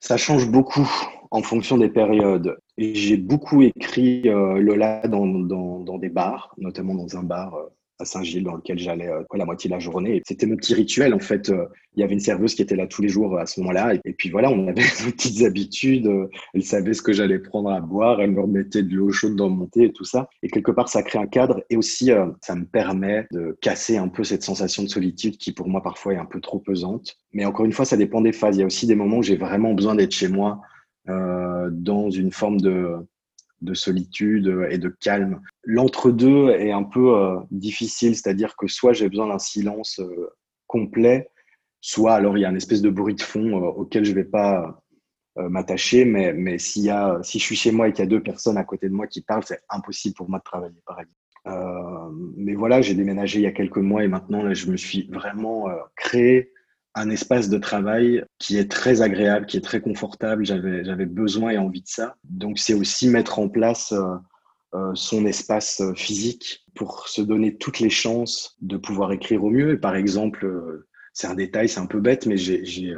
Ça 0.00 0.16
change 0.16 0.48
beaucoup 0.48 0.88
en 1.30 1.42
fonction 1.42 1.76
des 1.76 1.88
périodes. 1.88 2.56
J'ai 2.78 3.18
beaucoup 3.18 3.60
écrit 3.62 4.22
euh, 4.26 4.58
Lola 4.58 5.06
dans, 5.06 5.26
dans, 5.26 5.80
dans, 5.80 5.98
des 5.98 6.08
bars, 6.08 6.54
notamment 6.58 6.94
dans 6.94 7.16
un 7.16 7.22
bar 7.22 7.54
euh, 7.54 7.68
Saint-Gilles 8.04 8.44
dans 8.44 8.56
lequel 8.56 8.78
j'allais 8.78 9.08
euh, 9.08 9.22
la 9.34 9.44
moitié 9.44 9.68
de 9.68 9.74
la 9.74 9.80
journée. 9.80 10.22
C'était 10.26 10.46
mon 10.46 10.56
petit 10.56 10.74
rituel 10.74 11.14
en 11.14 11.18
fait. 11.18 11.50
Euh, 11.50 11.66
il 11.96 12.00
y 12.00 12.02
avait 12.02 12.14
une 12.14 12.20
serveuse 12.20 12.54
qui 12.54 12.62
était 12.62 12.76
là 12.76 12.86
tous 12.86 13.02
les 13.02 13.08
jours 13.08 13.36
euh, 13.36 13.40
à 13.40 13.46
ce 13.46 13.60
moment-là. 13.60 13.94
Et, 14.04 14.12
puis 14.12 14.30
voilà, 14.30 14.50
on 14.50 14.66
avait 14.66 14.82
nos 15.04 15.12
petites 15.12 15.44
habitudes. 15.44 16.10
Elle 16.54 16.62
savait 16.62 16.94
ce 16.94 17.02
que 17.02 17.12
j'allais 17.12 17.38
prendre 17.38 17.70
à 17.70 17.80
boire. 17.80 18.20
Elle 18.20 18.32
me 18.32 18.40
remettait 18.40 18.82
de 18.82 18.94
l'eau 18.94 19.12
chaude 19.12 19.36
dans 19.36 19.48
mon 19.48 19.66
thé 19.66 19.84
et 19.84 19.92
tout 19.92 20.04
ça. 20.04 20.28
Et 20.42 20.48
quelque 20.48 20.70
part, 20.70 20.88
ça 20.88 21.02
crée 21.02 21.18
un 21.18 21.26
cadre. 21.26 21.62
Et 21.70 21.76
aussi, 21.76 22.10
ça 22.42 22.54
me 22.54 22.64
permet 22.64 23.26
de 23.32 23.56
casser 23.60 23.96
un 23.96 24.08
peu 24.08 24.24
cette 24.24 24.42
sensation 24.42 24.82
de 24.82 24.88
solitude 24.88 25.36
qui 25.36 25.52
pour 25.52 25.68
moi 25.68 25.82
parfois 25.82 26.14
est 26.14 26.18
un 26.18 26.24
peu 26.24 26.40
trop 26.40 26.58
pesante. 26.58 27.16
Mais 27.32 27.44
encore 27.44 27.64
une 27.64 27.72
fois, 27.72 27.84
ça 27.84 27.96
dépend 27.96 28.20
des 28.20 28.32
phases. 28.32 28.56
Il 28.56 28.60
y 28.60 28.62
a 28.62 28.66
aussi 28.66 28.86
des 28.86 28.96
moments 28.96 29.18
où 29.18 29.22
j'ai 29.22 29.36
vraiment 29.36 29.72
besoin 29.74 29.94
d'être 29.94 30.12
chez 30.12 30.28
moi 30.28 30.60
dans 31.06 32.10
une 32.10 32.32
forme 32.32 32.60
de 32.60 32.96
de 33.64 33.74
solitude 33.74 34.66
et 34.70 34.78
de 34.78 34.88
calme. 34.88 35.40
L'entre-deux 35.64 36.50
est 36.50 36.72
un 36.72 36.84
peu 36.84 37.16
euh, 37.16 37.36
difficile, 37.50 38.14
c'est-à-dire 38.14 38.56
que 38.56 38.66
soit 38.66 38.92
j'ai 38.92 39.08
besoin 39.08 39.28
d'un 39.28 39.38
silence 39.38 39.98
euh, 40.00 40.30
complet, 40.66 41.30
soit 41.80 42.14
alors 42.14 42.38
il 42.38 42.42
y 42.42 42.44
a 42.44 42.50
une 42.50 42.56
espèce 42.56 42.82
de 42.82 42.90
bruit 42.90 43.14
de 43.14 43.22
fond 43.22 43.58
euh, 43.58 43.66
auquel 43.68 44.04
je 44.04 44.10
ne 44.10 44.16
vais 44.16 44.24
pas 44.24 44.80
m'attacher, 45.36 46.04
mais, 46.04 46.32
mais 46.32 46.58
s'il 46.58 46.84
y 46.84 46.90
a, 46.90 47.18
si 47.24 47.40
je 47.40 47.44
suis 47.44 47.56
chez 47.56 47.72
moi 47.72 47.88
et 47.88 47.92
qu'il 47.92 48.04
y 48.04 48.06
a 48.06 48.08
deux 48.08 48.22
personnes 48.22 48.56
à 48.56 48.62
côté 48.62 48.88
de 48.88 48.94
moi 48.94 49.08
qui 49.08 49.20
parlent, 49.20 49.42
c'est 49.44 49.62
impossible 49.68 50.14
pour 50.14 50.30
moi 50.30 50.38
de 50.38 50.44
travailler, 50.44 50.80
par 50.86 51.00
exemple. 51.00 52.32
mais 52.36 52.54
voilà, 52.54 52.80
j'ai 52.82 52.94
déménagé 52.94 53.40
il 53.40 53.42
y 53.42 53.46
a 53.48 53.50
quelques 53.50 53.78
mois 53.78 54.04
et 54.04 54.06
maintenant, 54.06 54.54
je 54.54 54.70
me 54.70 54.76
suis 54.76 55.08
vraiment 55.10 55.66
créé 55.96 56.52
un 56.94 57.10
espace 57.10 57.48
de 57.48 57.58
travail 57.58 58.24
qui 58.38 58.56
est 58.58 58.70
très 58.70 59.02
agréable, 59.02 59.46
qui 59.46 59.56
est 59.56 59.62
très 59.62 59.80
confortable. 59.80 60.44
J'avais, 60.44 60.84
j'avais 60.84 61.06
besoin 61.06 61.50
et 61.50 61.58
envie 61.58 61.82
de 61.82 61.88
ça. 61.88 62.16
Donc, 62.24 62.58
c'est 62.58 62.74
aussi 62.74 63.08
mettre 63.08 63.38
en 63.38 63.48
place 63.48 63.92
euh, 63.92 64.14
euh, 64.74 64.92
son 64.94 65.26
espace 65.26 65.80
euh, 65.80 65.94
physique 65.94 66.64
pour 66.74 67.08
se 67.08 67.22
donner 67.22 67.56
toutes 67.56 67.80
les 67.80 67.90
chances 67.90 68.56
de 68.60 68.76
pouvoir 68.76 69.12
écrire 69.12 69.44
au 69.44 69.50
mieux. 69.50 69.72
Et 69.72 69.76
par 69.76 69.96
exemple, 69.96 70.46
c'est 71.12 71.26
un 71.26 71.34
détail, 71.34 71.68
c'est 71.68 71.80
un 71.80 71.86
peu 71.86 72.00
bête, 72.00 72.26
mais 72.26 72.36
j'ai, 72.36 72.64
j'ai 72.64 72.96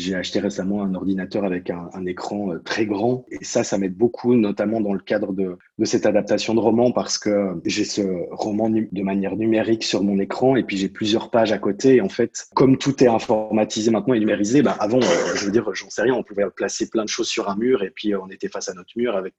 j'ai 0.00 0.14
acheté 0.14 0.40
récemment 0.40 0.82
un 0.82 0.94
ordinateur 0.94 1.44
avec 1.44 1.70
un, 1.70 2.06
écran 2.06 2.52
euh, 2.52 2.58
très 2.58 2.86
grand 2.86 3.24
et 3.30 3.44
ça, 3.44 3.62
ça 3.64 3.78
m'aide 3.78 3.94
beaucoup, 3.94 4.34
notamment 4.34 4.80
dans 4.80 4.92
le 4.92 5.00
cadre 5.00 5.32
de, 5.32 5.56
cette 5.84 6.06
adaptation 6.06 6.54
de 6.54 6.60
roman 6.60 6.92
parce 6.92 7.18
que 7.18 7.60
j'ai 7.64 7.84
ce 7.84 8.02
roman 8.30 8.70
de 8.70 9.02
manière 9.02 9.36
numérique 9.36 9.84
sur 9.84 10.02
mon 10.02 10.18
écran 10.18 10.56
et 10.56 10.62
puis 10.62 10.76
j'ai 10.76 10.88
plusieurs 10.88 11.30
pages 11.30 11.52
à 11.52 11.58
côté. 11.58 11.96
Et 11.96 12.00
en 12.00 12.08
fait, 12.08 12.48
comme 12.54 12.78
tout 12.78 13.02
est 13.02 13.08
informatisé 13.08 13.90
maintenant 13.90 14.14
et 14.14 14.20
numérisé, 14.20 14.62
bah 14.62 14.76
avant, 14.80 14.98
euh, 15.00 15.34
je 15.36 15.44
veux 15.44 15.52
dire, 15.52 15.72
j'en 15.74 15.90
sais 15.90 16.02
rien, 16.02 16.14
on 16.14 16.22
pouvait 16.22 16.44
placer 16.54 16.88
plein 16.88 17.04
de 17.04 17.08
choses 17.08 17.28
sur 17.28 17.48
un 17.48 17.56
mur 17.56 17.82
et 17.82 17.90
puis 17.90 18.12
euh, 18.12 18.20
on 18.20 18.28
était 18.30 18.48
face 18.48 18.68
à 18.68 18.74
notre 18.74 18.90
mur 18.96 19.16
avec, 19.16 19.34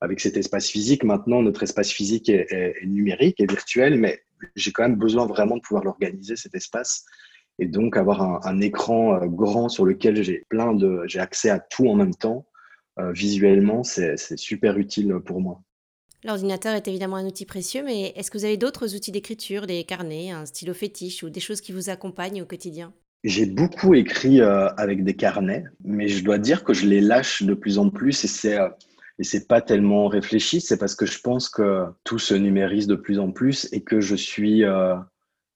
avec 0.00 0.20
cet 0.20 0.36
espace 0.36 0.68
physique. 0.68 1.04
Maintenant, 1.04 1.42
notre 1.42 1.62
espace 1.62 1.90
physique 1.90 2.28
est, 2.28 2.46
est 2.50 2.86
numérique 2.86 3.40
et 3.40 3.46
virtuel, 3.46 3.98
mais 3.98 4.20
j'ai 4.56 4.72
quand 4.72 4.82
même 4.82 4.96
besoin 4.96 5.26
vraiment 5.26 5.56
de 5.56 5.62
pouvoir 5.62 5.84
l'organiser, 5.84 6.36
cet 6.36 6.54
espace 6.54 7.04
et 7.58 7.66
donc 7.66 7.96
avoir 7.96 8.46
un, 8.46 8.60
écran 8.60 9.14
euh, 9.14 9.26
grand 9.26 9.68
sur 9.68 9.84
lequel 9.84 10.22
j'ai 10.22 10.44
plein 10.48 10.74
de 10.74 11.02
j'ai 11.06 11.20
accès 11.20 11.50
à 11.50 11.58
tout 11.58 11.88
en 11.88 11.94
même 11.94 12.14
temps 12.14 12.46
euh, 12.98 13.12
visuellement 13.12 13.82
c'est 13.82 14.16
super 14.36 14.78
utile 14.78 15.14
pour 15.24 15.40
moi. 15.40 15.62
L'ordinateur 16.24 16.74
est 16.74 16.88
évidemment 16.88 17.16
un 17.16 17.26
outil 17.26 17.44
précieux, 17.44 17.82
mais 17.84 18.14
est-ce 18.16 18.30
que 18.30 18.38
vous 18.38 18.46
avez 18.46 18.56
d'autres 18.56 18.94
outils 18.94 19.12
d'écriture, 19.12 19.66
des 19.66 19.84
carnets, 19.84 20.30
un 20.30 20.46
stylo 20.46 20.72
fétiche 20.72 21.22
ou 21.22 21.28
des 21.28 21.40
choses 21.40 21.60
qui 21.60 21.72
vous 21.72 21.90
accompagnent 21.90 22.40
au 22.40 22.46
quotidien? 22.46 22.94
J'ai 23.24 23.44
beaucoup 23.44 23.94
écrit 23.94 24.40
euh, 24.40 24.68
avec 24.76 25.04
des 25.04 25.16
carnets, 25.16 25.64
mais 25.84 26.08
je 26.08 26.24
dois 26.24 26.38
dire 26.38 26.64
que 26.64 26.72
je 26.72 26.86
les 26.86 27.02
lâche 27.02 27.42
de 27.42 27.52
plus 27.52 27.78
en 27.78 27.90
plus 27.90 28.24
et 28.24 28.28
c'est 28.28 28.58
et 29.18 29.24
c'est 29.24 29.46
pas 29.46 29.60
tellement 29.60 30.08
réfléchi, 30.08 30.60
c'est 30.60 30.76
parce 30.76 30.96
que 30.96 31.06
je 31.06 31.20
pense 31.20 31.48
que 31.48 31.84
tout 32.02 32.18
se 32.18 32.34
numérise 32.34 32.86
de 32.86 32.96
plus 32.96 33.20
en 33.20 33.30
plus 33.30 33.68
et 33.72 33.82
que 33.82 34.00
je 34.00 34.16
suis 34.16 34.64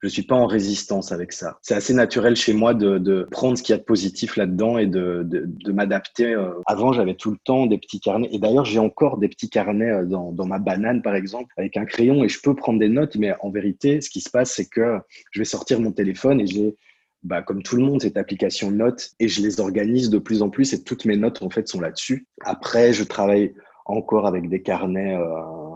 je 0.00 0.08
suis 0.08 0.22
pas 0.22 0.36
en 0.36 0.46
résistance 0.46 1.12
avec 1.12 1.32
ça. 1.32 1.58
C'est 1.62 1.74
assez 1.74 1.94
naturel 1.94 2.36
chez 2.36 2.52
moi 2.52 2.74
de, 2.74 2.98
de 2.98 3.26
prendre 3.30 3.58
ce 3.58 3.62
qu'il 3.62 3.72
y 3.72 3.76
a 3.76 3.78
de 3.78 3.84
positif 3.84 4.36
là-dedans 4.36 4.78
et 4.78 4.86
de, 4.86 5.22
de, 5.24 5.44
de 5.46 5.72
m'adapter. 5.72 6.34
Euh. 6.34 6.52
Avant, 6.66 6.92
j'avais 6.92 7.14
tout 7.14 7.30
le 7.30 7.38
temps 7.42 7.66
des 7.66 7.78
petits 7.78 8.00
carnets. 8.00 8.28
Et 8.30 8.38
d'ailleurs, 8.38 8.64
j'ai 8.64 8.78
encore 8.78 9.18
des 9.18 9.28
petits 9.28 9.50
carnets 9.50 9.90
euh, 9.90 10.04
dans, 10.04 10.32
dans 10.32 10.46
ma 10.46 10.58
banane, 10.58 11.02
par 11.02 11.14
exemple, 11.14 11.52
avec 11.56 11.76
un 11.76 11.84
crayon 11.84 12.22
et 12.24 12.28
je 12.28 12.40
peux 12.40 12.54
prendre 12.54 12.78
des 12.78 12.88
notes. 12.88 13.16
Mais 13.16 13.34
en 13.40 13.50
vérité, 13.50 14.00
ce 14.00 14.10
qui 14.10 14.20
se 14.20 14.30
passe, 14.30 14.52
c'est 14.52 14.68
que 14.68 14.98
je 15.32 15.40
vais 15.40 15.44
sortir 15.44 15.80
mon 15.80 15.92
téléphone 15.92 16.40
et 16.40 16.46
j'ai 16.46 16.76
bah, 17.24 17.42
comme 17.42 17.62
tout 17.64 17.76
le 17.76 17.82
monde, 17.82 18.02
cette 18.02 18.16
application 18.16 18.70
notes 18.70 19.10
et 19.18 19.26
je 19.26 19.42
les 19.42 19.60
organise 19.60 20.08
de 20.08 20.18
plus 20.18 20.42
en 20.42 20.50
plus 20.50 20.72
et 20.72 20.84
toutes 20.84 21.04
mes 21.04 21.16
notes 21.16 21.42
en 21.42 21.50
fait 21.50 21.66
sont 21.66 21.80
là-dessus. 21.80 22.26
Après, 22.42 22.92
je 22.92 23.02
travaille 23.02 23.54
encore 23.86 24.26
avec 24.26 24.48
des 24.48 24.62
carnets 24.62 25.16
euh, 25.16 25.67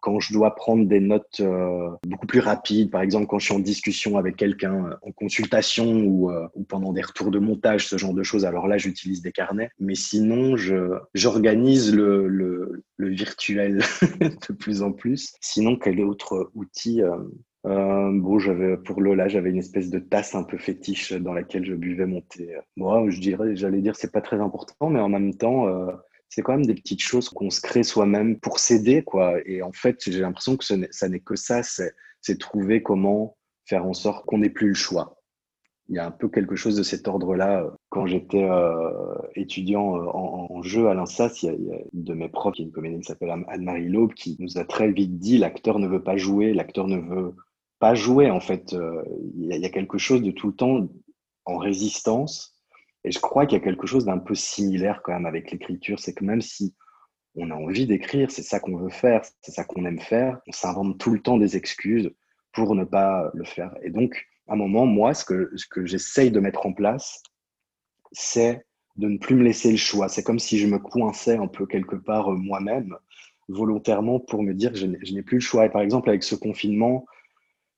quand 0.00 0.20
je 0.20 0.32
dois 0.32 0.54
prendre 0.54 0.86
des 0.86 1.00
notes 1.00 1.40
euh, 1.40 1.90
beaucoup 2.06 2.26
plus 2.26 2.40
rapides, 2.40 2.90
par 2.90 3.02
exemple 3.02 3.26
quand 3.26 3.38
je 3.38 3.46
suis 3.46 3.54
en 3.54 3.60
discussion 3.60 4.18
avec 4.18 4.36
quelqu'un 4.36 4.86
euh, 4.86 4.94
en 5.02 5.12
consultation 5.12 6.04
ou, 6.04 6.30
ou, 6.54 6.64
pendant 6.64 6.92
des 6.92 7.02
retours 7.02 7.30
de 7.30 7.38
montage, 7.38 7.86
ce 7.86 7.96
genre 7.96 8.14
de 8.14 8.22
choses, 8.22 8.44
alors 8.44 8.68
là 8.68 8.78
j'utilise 8.78 9.22
des 9.22 9.32
carnets. 9.32 9.70
Mais 9.78 9.94
sinon, 9.94 10.56
j'organise 11.14 11.94
le, 11.94 12.28
le, 12.28 12.82
virtuel 12.98 13.82
de 14.20 14.52
plus 14.52 14.82
en 14.82 14.92
plus. 14.92 15.34
Sinon, 15.40 15.76
quel 15.76 16.00
autre 16.00 16.50
outil 16.54 17.02
euh, 17.66 18.10
bon, 18.12 18.38
j'avais 18.38 18.76
pour 18.78 19.00
Lola, 19.00 19.28
j'avais 19.28 19.50
une 19.50 19.58
espèce 19.58 19.90
de 19.90 19.98
tasse 19.98 20.34
un 20.34 20.44
peu 20.44 20.56
fétiche 20.56 21.12
dans 21.12 21.34
laquelle 21.34 21.64
je 21.64 21.74
buvais 21.74 22.06
mon 22.06 22.22
thé. 22.22 22.56
Moi, 22.76 23.10
je 23.10 23.20
dirais, 23.20 23.54
j'allais 23.54 23.82
dire, 23.82 23.96
c'est 23.96 24.12
pas 24.12 24.22
très 24.22 24.40
important, 24.40 24.88
mais 24.88 25.00
en 25.00 25.10
même 25.10 25.34
temps, 25.34 25.68
euh, 25.68 25.92
c'est 26.30 26.42
quand 26.42 26.52
même 26.52 26.64
des 26.64 26.74
petites 26.74 27.02
choses 27.02 27.28
qu'on 27.28 27.50
se 27.50 27.60
crée 27.60 27.82
soi-même 27.82 28.38
pour 28.38 28.60
s'aider, 28.60 29.02
quoi. 29.02 29.34
Et 29.46 29.62
en 29.62 29.72
fait, 29.72 29.98
j'ai 30.06 30.20
l'impression 30.20 30.56
que 30.56 30.64
ça 30.64 31.08
n'est 31.08 31.20
que 31.20 31.34
ça, 31.34 31.62
c'est 31.62 32.38
trouver 32.38 32.82
comment 32.82 33.36
faire 33.66 33.84
en 33.84 33.92
sorte 33.92 34.24
qu'on 34.26 34.38
n'ait 34.38 34.48
plus 34.48 34.68
le 34.68 34.74
choix. 34.74 35.20
Il 35.88 35.96
y 35.96 35.98
a 35.98 36.06
un 36.06 36.12
peu 36.12 36.28
quelque 36.28 36.54
chose 36.54 36.76
de 36.76 36.84
cet 36.84 37.08
ordre-là. 37.08 37.68
Quand 37.88 38.06
j'étais 38.06 38.44
euh, 38.44 39.12
étudiant 39.34 39.96
euh, 39.96 40.06
en, 40.06 40.62
jeu 40.62 40.88
à 40.88 40.94
l'INSAS, 40.94 41.42
il, 41.42 41.48
y, 41.48 41.72
a, 41.72 41.78
une 41.92 42.04
de 42.04 42.14
mes 42.14 42.28
profs, 42.28 42.54
qui 42.54 42.62
est 42.62 42.64
une 42.64 42.70
comédienne 42.70 43.00
qui 43.00 43.08
s'appelle 43.08 43.30
Anne-Marie 43.48 43.88
Laube, 43.88 44.14
qui 44.14 44.36
nous 44.38 44.56
a 44.56 44.64
très 44.64 44.92
vite 44.92 45.18
dit 45.18 45.36
l'acteur 45.36 45.80
ne 45.80 45.88
veut 45.88 46.04
pas 46.04 46.16
jouer, 46.16 46.52
l'acteur 46.54 46.86
ne 46.86 46.98
veut 46.98 47.34
pas 47.80 47.96
jouer. 47.96 48.30
En 48.30 48.38
fait, 48.38 48.72
euh, 48.72 49.02
il 49.36 49.46
y 49.46 49.66
a 49.66 49.70
quelque 49.70 49.98
chose 49.98 50.22
de 50.22 50.30
tout 50.30 50.46
le 50.46 50.54
temps 50.54 50.88
en 51.44 51.58
résistance 51.58 52.59
et 53.04 53.10
je 53.10 53.18
crois 53.18 53.46
qu'il 53.46 53.58
y 53.58 53.60
a 53.60 53.64
quelque 53.64 53.86
chose 53.86 54.04
d'un 54.04 54.18
peu 54.18 54.34
similaire 54.34 55.00
quand 55.02 55.12
même 55.12 55.26
avec 55.26 55.50
l'écriture, 55.50 55.98
c'est 55.98 56.14
que 56.14 56.24
même 56.24 56.42
si 56.42 56.74
on 57.34 57.50
a 57.50 57.54
envie 57.54 57.86
d'écrire, 57.86 58.30
c'est 58.30 58.42
ça 58.42 58.60
qu'on 58.60 58.76
veut 58.76 58.90
faire, 58.90 59.22
c'est 59.40 59.52
ça 59.52 59.64
qu'on 59.64 59.84
aime 59.86 60.00
faire, 60.00 60.40
on 60.46 60.52
s'invente 60.52 60.98
tout 60.98 61.10
le 61.10 61.20
temps 61.20 61.38
des 61.38 61.56
excuses 61.56 62.10
pour 62.52 62.74
ne 62.74 62.84
pas 62.84 63.30
le 63.34 63.44
faire. 63.44 63.74
Et 63.82 63.90
donc, 63.90 64.26
à 64.48 64.54
un 64.54 64.56
moment, 64.56 64.84
moi, 64.84 65.14
ce 65.14 65.24
que, 65.24 65.50
j'essaye 65.86 66.30
de 66.30 66.40
mettre 66.40 66.66
en 66.66 66.72
place, 66.72 67.22
c'est 68.12 68.66
de 68.96 69.08
ne 69.08 69.18
plus 69.18 69.36
me 69.36 69.44
laisser 69.44 69.70
le 69.70 69.76
choix. 69.76 70.08
C'est 70.08 70.24
comme 70.24 70.40
si 70.40 70.58
je 70.58 70.66
me 70.66 70.78
coinçais 70.78 71.36
un 71.36 71.46
peu 71.46 71.66
quelque 71.66 71.94
part 71.94 72.32
euh, 72.32 72.36
moi-même, 72.36 72.96
volontairement, 73.48 74.18
pour 74.18 74.42
me 74.42 74.52
dire 74.52 74.72
que 74.72 74.78
je 74.78 74.86
n'ai 74.86 75.22
plus 75.22 75.36
le 75.36 75.40
choix. 75.40 75.66
Et 75.66 75.70
par 75.70 75.82
exemple, 75.82 76.08
avec 76.08 76.24
ce 76.24 76.34
confinement, 76.34 77.06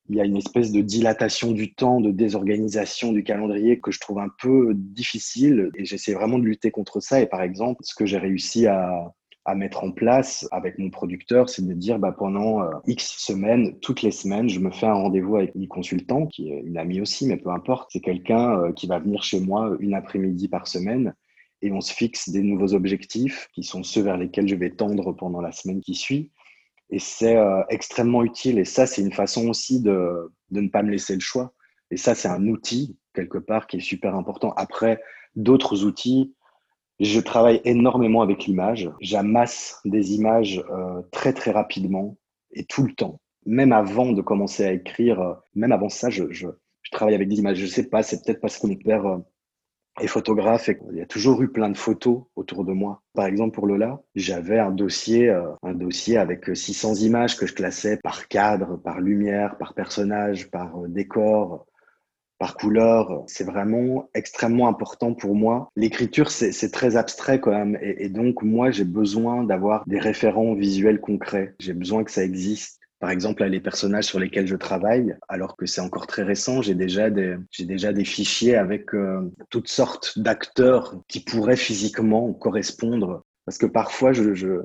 il 0.09 0.17
y 0.17 0.21
a 0.21 0.25
une 0.25 0.37
espèce 0.37 0.71
de 0.71 0.81
dilatation 0.81 1.51
du 1.51 1.73
temps, 1.73 2.01
de 2.01 2.11
désorganisation 2.11 3.13
du 3.13 3.23
calendrier 3.23 3.79
que 3.79 3.91
je 3.91 3.99
trouve 3.99 4.19
un 4.19 4.29
peu 4.41 4.73
difficile 4.75 5.71
et 5.75 5.85
j'essaie 5.85 6.13
vraiment 6.13 6.37
de 6.39 6.43
lutter 6.43 6.71
contre 6.71 6.99
ça. 6.99 7.21
Et 7.21 7.25
par 7.25 7.41
exemple, 7.41 7.81
ce 7.83 7.95
que 7.95 8.05
j'ai 8.05 8.17
réussi 8.17 8.67
à, 8.67 9.13
mettre 9.55 9.83
en 9.83 9.91
place 9.91 10.47
avec 10.51 10.79
mon 10.79 10.89
producteur, 10.89 11.49
c'est 11.49 11.67
de 11.67 11.73
dire 11.73 11.99
bah, 11.99 12.13
pendant 12.17 12.61
euh, 12.61 12.69
X 12.87 13.17
semaines, 13.17 13.77
toutes 13.81 14.01
les 14.01 14.11
semaines, 14.11 14.47
je 14.49 14.59
me 14.59 14.71
fais 14.71 14.85
un 14.85 14.93
rendez-vous 14.93 15.35
avec 15.35 15.53
une 15.55 15.67
consultante, 15.67 16.31
qui 16.31 16.49
est 16.49 16.61
une 16.61 16.77
amie 16.77 17.01
aussi, 17.01 17.27
mais 17.27 17.35
peu 17.35 17.49
importe. 17.49 17.89
C'est 17.91 17.99
quelqu'un 17.99 18.57
euh, 18.57 18.71
qui 18.71 18.87
va 18.87 18.99
venir 18.99 19.21
chez 19.21 19.41
moi 19.41 19.75
une 19.81 19.95
après-midi 19.95 20.47
par 20.47 20.67
semaine 20.67 21.13
et 21.61 21.71
on 21.71 21.81
se 21.81 21.93
fixe 21.93 22.29
des 22.29 22.41
nouveaux 22.41 22.73
objectifs 22.73 23.49
qui 23.53 23.63
sont 23.63 23.83
ceux 23.83 24.01
vers 24.01 24.17
lesquels 24.17 24.47
je 24.47 24.55
vais 24.55 24.69
tendre 24.69 25.13
pendant 25.13 25.41
la 25.41 25.51
semaine 25.51 25.81
qui 25.81 25.95
suit. 25.95 26.31
Et 26.93 26.99
c'est 26.99 27.35
euh, 27.35 27.63
extrêmement 27.69 28.23
utile. 28.23 28.59
Et 28.59 28.65
ça, 28.65 28.85
c'est 28.85 29.01
une 29.01 29.13
façon 29.13 29.47
aussi 29.49 29.81
de, 29.81 30.31
de, 30.51 30.61
ne 30.61 30.69
pas 30.69 30.83
me 30.83 30.91
laisser 30.91 31.15
le 31.15 31.21
choix. 31.21 31.51
Et 31.89 31.97
ça, 31.97 32.13
c'est 32.13 32.27
un 32.27 32.45
outil, 32.47 32.99
quelque 33.15 33.39
part, 33.39 33.65
qui 33.65 33.77
est 33.77 33.79
super 33.79 34.13
important. 34.13 34.53
Après, 34.57 35.01
d'autres 35.35 35.85
outils, 35.85 36.35
Je 36.99 37.19
travaille 37.19 37.61
énormément 37.65 38.21
avec 38.21 38.45
l'image. 38.45 38.91
J'amasse 39.01 39.81
des 39.85 40.13
images 40.13 40.63
euh, 40.69 41.01
très 41.11 41.33
très 41.33 41.49
rapidement 41.49 42.15
et 42.51 42.63
tout 42.63 42.83
le 42.83 42.93
temps. 42.93 43.19
Même 43.47 43.73
avant 43.73 44.11
de 44.11 44.21
commencer 44.21 44.63
à 44.63 44.71
écrire, 44.71 45.19
euh, 45.19 45.33
même 45.55 45.71
avant 45.71 45.89
ça, 45.89 46.11
je, 46.11 46.25
je, 46.29 46.47
travaille 46.91 47.15
avec 47.15 47.27
des 47.27 47.39
images. 47.39 47.57
Je 47.57 47.65
sais 47.65 47.89
pas, 47.89 48.03
c'est 48.03 48.23
peut-être 48.23 48.39
parce 48.39 48.59
que 48.59 48.67
mon 48.67 48.75
père 48.75 49.19
euh, 49.99 50.03
est 50.03 50.07
photographe 50.07 50.69
et 50.69 50.79
il 50.91 50.97
y 50.97 51.01
a 51.01 51.05
toujours 51.05 51.41
eu 51.41 51.49
plein 51.49 51.69
de 51.69 51.77
photos 51.77 52.23
autour 52.35 52.65
de 52.65 52.73
moi. 52.73 53.01
Par 53.13 53.25
exemple, 53.25 53.53
pour 53.53 53.67
Lola, 53.67 54.01
j'avais 54.15 54.59
un 54.59 54.71
dossier, 54.71 55.29
euh, 55.29 55.47
un 55.63 55.73
dossier 55.73 56.17
avec 56.17 56.55
600 56.55 56.95
images 56.95 57.37
que 57.37 57.45
je 57.45 57.53
classais 57.53 57.97
par 57.97 58.27
cadre, 58.27 58.77
par 58.77 59.01
lumière, 59.01 59.57
par 59.57 59.73
personnage, 59.73 60.49
par 60.49 60.77
euh, 60.77 60.87
décor, 60.87 61.65
par 62.39 62.55
couleur. 62.55 63.23
C'est 63.27 63.45
vraiment 63.45 64.09
extrêmement 64.13 64.67
important 64.67 65.13
pour 65.13 65.35
moi. 65.35 65.69
L'écriture, 65.75 66.29
c'est 66.31 66.71
très 66.71 66.95
abstrait 66.95 67.39
quand 67.39 67.51
même. 67.51 67.77
Et, 67.81 68.05
et 68.05 68.09
donc, 68.09 68.41
moi, 68.43 68.71
j'ai 68.71 68.85
besoin 68.85 69.43
d'avoir 69.43 69.83
des 69.87 69.99
référents 69.99 70.53
visuels 70.53 70.99
concrets. 70.99 71.55
J'ai 71.59 71.73
besoin 71.73 72.03
que 72.03 72.11
ça 72.11 72.23
existe. 72.23 72.79
Par 73.03 73.11
exemple, 73.11 73.43
les 73.43 73.59
personnages 73.59 74.05
sur 74.05 74.17
lesquels 74.17 74.47
je 74.47 74.55
travaille, 74.55 75.13
alors 75.27 75.57
que 75.57 75.65
c'est 75.65 75.81
encore 75.81 76.07
très 76.07 76.23
récent, 76.23 76.61
j'ai 76.61 76.73
déjà 76.73 77.09
des, 77.09 78.05
fichiers 78.05 78.55
avec 78.55 78.95
euh, 78.95 79.29
toutes 79.49 79.67
sortes 79.67 80.17
d'acteurs 80.17 80.95
qui 81.09 81.19
pourraient 81.19 81.57
physiquement 81.57 82.31
correspondre. 82.31 83.25
Parce 83.43 83.57
que 83.57 83.65
parfois, 83.65 84.13
je, 84.13 84.61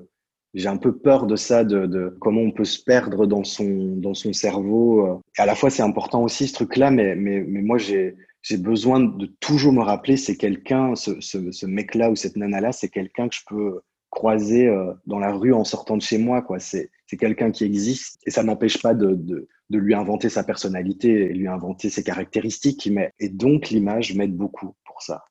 j'ai 0.54 0.68
un 0.68 0.76
peu 0.76 0.96
peur 0.96 1.26
de 1.26 1.34
ça, 1.34 1.64
de, 1.64 2.16
comment 2.20 2.42
on 2.42 2.52
peut 2.52 2.62
se 2.62 2.80
perdre 2.80 3.26
dans 3.26 3.42
son, 3.42 4.32
cerveau. 4.32 5.20
Et 5.36 5.40
à 5.42 5.46
la 5.46 5.56
fois, 5.56 5.68
c'est 5.68 5.82
important 5.82 6.22
aussi 6.22 6.46
ce 6.46 6.54
truc-là, 6.54 6.92
mais, 6.92 7.16
moi, 7.16 7.76
j'ai, 7.76 8.14
besoin 8.56 9.00
de 9.00 9.26
toujours 9.40 9.72
me 9.72 9.82
rappeler, 9.82 10.16
c'est 10.16 10.36
quelqu'un, 10.36 10.94
ce, 10.94 11.20
ce 11.20 11.66
mec-là 11.66 12.08
ou 12.08 12.14
cette 12.14 12.36
nana-là, 12.36 12.70
c'est 12.70 12.88
quelqu'un 12.88 13.28
que 13.28 13.34
je 13.34 13.42
peux 13.48 13.80
croiser 14.10 14.66
euh, 14.66 14.92
dans 15.06 15.18
la 15.18 15.32
rue 15.32 15.52
en 15.52 15.64
sortant 15.64 15.96
de 15.96 16.02
chez 16.02 16.18
moi. 16.18 16.42
Quoi. 16.42 16.58
C'est, 16.58 16.90
c'est 17.06 17.16
quelqu'un 17.16 17.50
qui 17.50 17.64
existe 17.64 18.18
et 18.26 18.30
ça 18.30 18.42
n'empêche 18.42 18.80
pas 18.80 18.94
de, 18.94 19.14
de, 19.14 19.48
de, 19.70 19.78
lui 19.78 19.94
inventer 19.94 20.28
sa 20.28 20.44
personnalité 20.44 21.30
et 21.30 21.34
lui 21.34 21.48
inventer 21.48 21.90
ses 21.90 22.02
caractéristiques. 22.02 22.88
Mais, 22.90 23.12
et 23.18 23.28
donc 23.28 23.70
l'image 23.70 24.14
m'aide 24.14 24.36
beaucoup 24.36 24.74
pour 24.84 25.02
ça. 25.02 25.24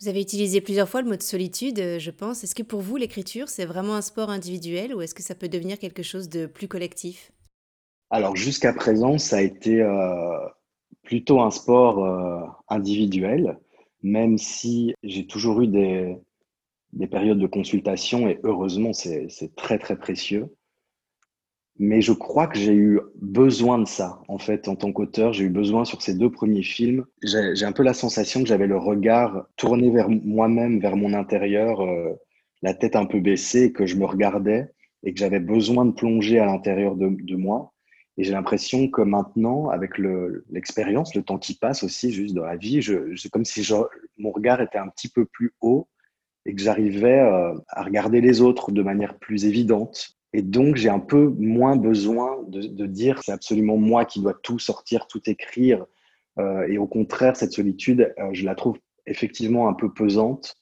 Vous 0.00 0.08
avez 0.08 0.20
utilisé 0.20 0.60
plusieurs 0.60 0.88
fois 0.88 1.02
le 1.02 1.08
mot 1.08 1.16
de 1.16 1.22
solitude, 1.22 1.78
euh, 1.78 1.98
je 1.98 2.10
pense. 2.10 2.44
Est-ce 2.44 2.54
que 2.54 2.62
pour 2.62 2.80
vous, 2.80 2.96
l'écriture, 2.96 3.48
c'est 3.48 3.64
vraiment 3.64 3.94
un 3.94 4.02
sport 4.02 4.28
individuel 4.28 4.94
ou 4.94 5.00
est-ce 5.00 5.14
que 5.14 5.22
ça 5.22 5.34
peut 5.34 5.48
devenir 5.48 5.78
quelque 5.78 6.02
chose 6.02 6.28
de 6.28 6.46
plus 6.46 6.68
collectif? 6.68 7.32
Alors 8.10 8.36
jusqu'à 8.36 8.72
présent, 8.72 9.18
ça 9.18 9.36
a 9.38 9.40
été 9.40 9.80
euh, 9.80 10.38
plutôt 11.02 11.40
un 11.40 11.50
sport 11.50 12.04
euh, 12.04 12.40
individuel, 12.68 13.58
même 14.02 14.36
si 14.36 14.94
j'ai 15.02 15.26
toujours 15.26 15.62
eu 15.62 15.68
des, 15.68 16.16
des 16.94 17.06
périodes 17.06 17.38
de 17.38 17.46
consultation 17.46 18.28
et 18.28 18.38
heureusement, 18.44 18.92
c'est 18.92 19.28
très, 19.56 19.78
très 19.78 19.96
précieux. 19.96 20.48
Mais 21.76 22.00
je 22.00 22.12
crois 22.12 22.46
que 22.46 22.56
j'ai 22.56 22.74
eu 22.74 23.00
besoin 23.20 23.78
de 23.78 23.86
ça, 23.86 24.22
en 24.28 24.38
fait, 24.38 24.68
en 24.68 24.76
tant 24.76 24.92
qu'auteur. 24.92 25.32
J'ai 25.32 25.44
eu 25.44 25.50
besoin 25.50 25.84
sur 25.84 26.02
ces 26.02 26.14
deux 26.14 26.30
premiers 26.30 26.62
films. 26.62 27.04
J'ai 27.22 27.64
un 27.64 27.72
peu 27.72 27.82
la 27.82 27.94
sensation 27.94 28.42
que 28.42 28.48
j'avais 28.48 28.68
le 28.68 28.78
regard 28.78 29.46
tourné 29.56 29.90
vers 29.90 30.08
moi-même, 30.08 30.78
vers 30.78 30.96
mon 30.96 31.14
intérieur, 31.14 31.80
euh, 31.80 32.12
la 32.62 32.74
tête 32.74 32.94
un 32.94 33.06
peu 33.06 33.18
baissée, 33.18 33.72
que 33.72 33.86
je 33.86 33.96
me 33.96 34.04
regardais 34.04 34.70
et 35.02 35.12
que 35.12 35.18
j'avais 35.18 35.40
besoin 35.40 35.84
de 35.84 35.90
plonger 35.90 36.38
à 36.38 36.46
l'intérieur 36.46 36.94
de, 36.94 37.08
de, 37.08 37.36
moi. 37.36 37.72
Et 38.18 38.22
j'ai 38.22 38.32
l'impression 38.32 38.88
que 38.88 39.02
maintenant, 39.02 39.68
avec 39.68 39.98
l'expérience, 40.48 41.12
le, 41.16 41.22
temps 41.24 41.38
qui 41.38 41.54
passe 41.54 41.82
aussi, 41.82 42.12
juste 42.12 42.34
dans 42.34 42.44
la 42.44 42.56
vie, 42.56 42.80
c'est 43.16 43.30
comme 43.30 43.44
si 43.44 43.64
je, 43.64 43.74
mon 44.16 44.30
regard 44.30 44.60
était 44.60 44.78
un 44.78 44.88
petit 44.88 45.08
peu 45.08 45.24
plus 45.24 45.52
haut 45.60 45.88
et 46.46 46.54
que 46.54 46.60
j'arrivais 46.60 47.20
euh, 47.20 47.54
à 47.68 47.82
regarder 47.82 48.20
les 48.20 48.40
autres 48.40 48.70
de 48.70 48.82
manière 48.82 49.18
plus 49.18 49.46
évidente. 49.46 50.16
Et 50.32 50.42
donc, 50.42 50.76
j'ai 50.76 50.88
un 50.88 50.98
peu 50.98 51.28
moins 51.38 51.76
besoin 51.76 52.38
de, 52.48 52.86
dire 52.86 53.22
c'est 53.22 53.32
absolument 53.32 53.76
moi 53.76 54.04
qui 54.04 54.20
dois 54.20 54.34
tout 54.34 54.58
sortir, 54.58 55.06
tout 55.06 55.22
écrire. 55.30 55.86
Euh, 56.38 56.66
et 56.68 56.76
au 56.76 56.86
contraire, 56.86 57.36
cette 57.36 57.52
solitude, 57.52 58.12
euh, 58.18 58.30
je 58.32 58.44
la 58.44 58.54
trouve 58.54 58.78
effectivement 59.06 59.68
un 59.68 59.74
peu 59.74 59.92
pesante. 59.92 60.56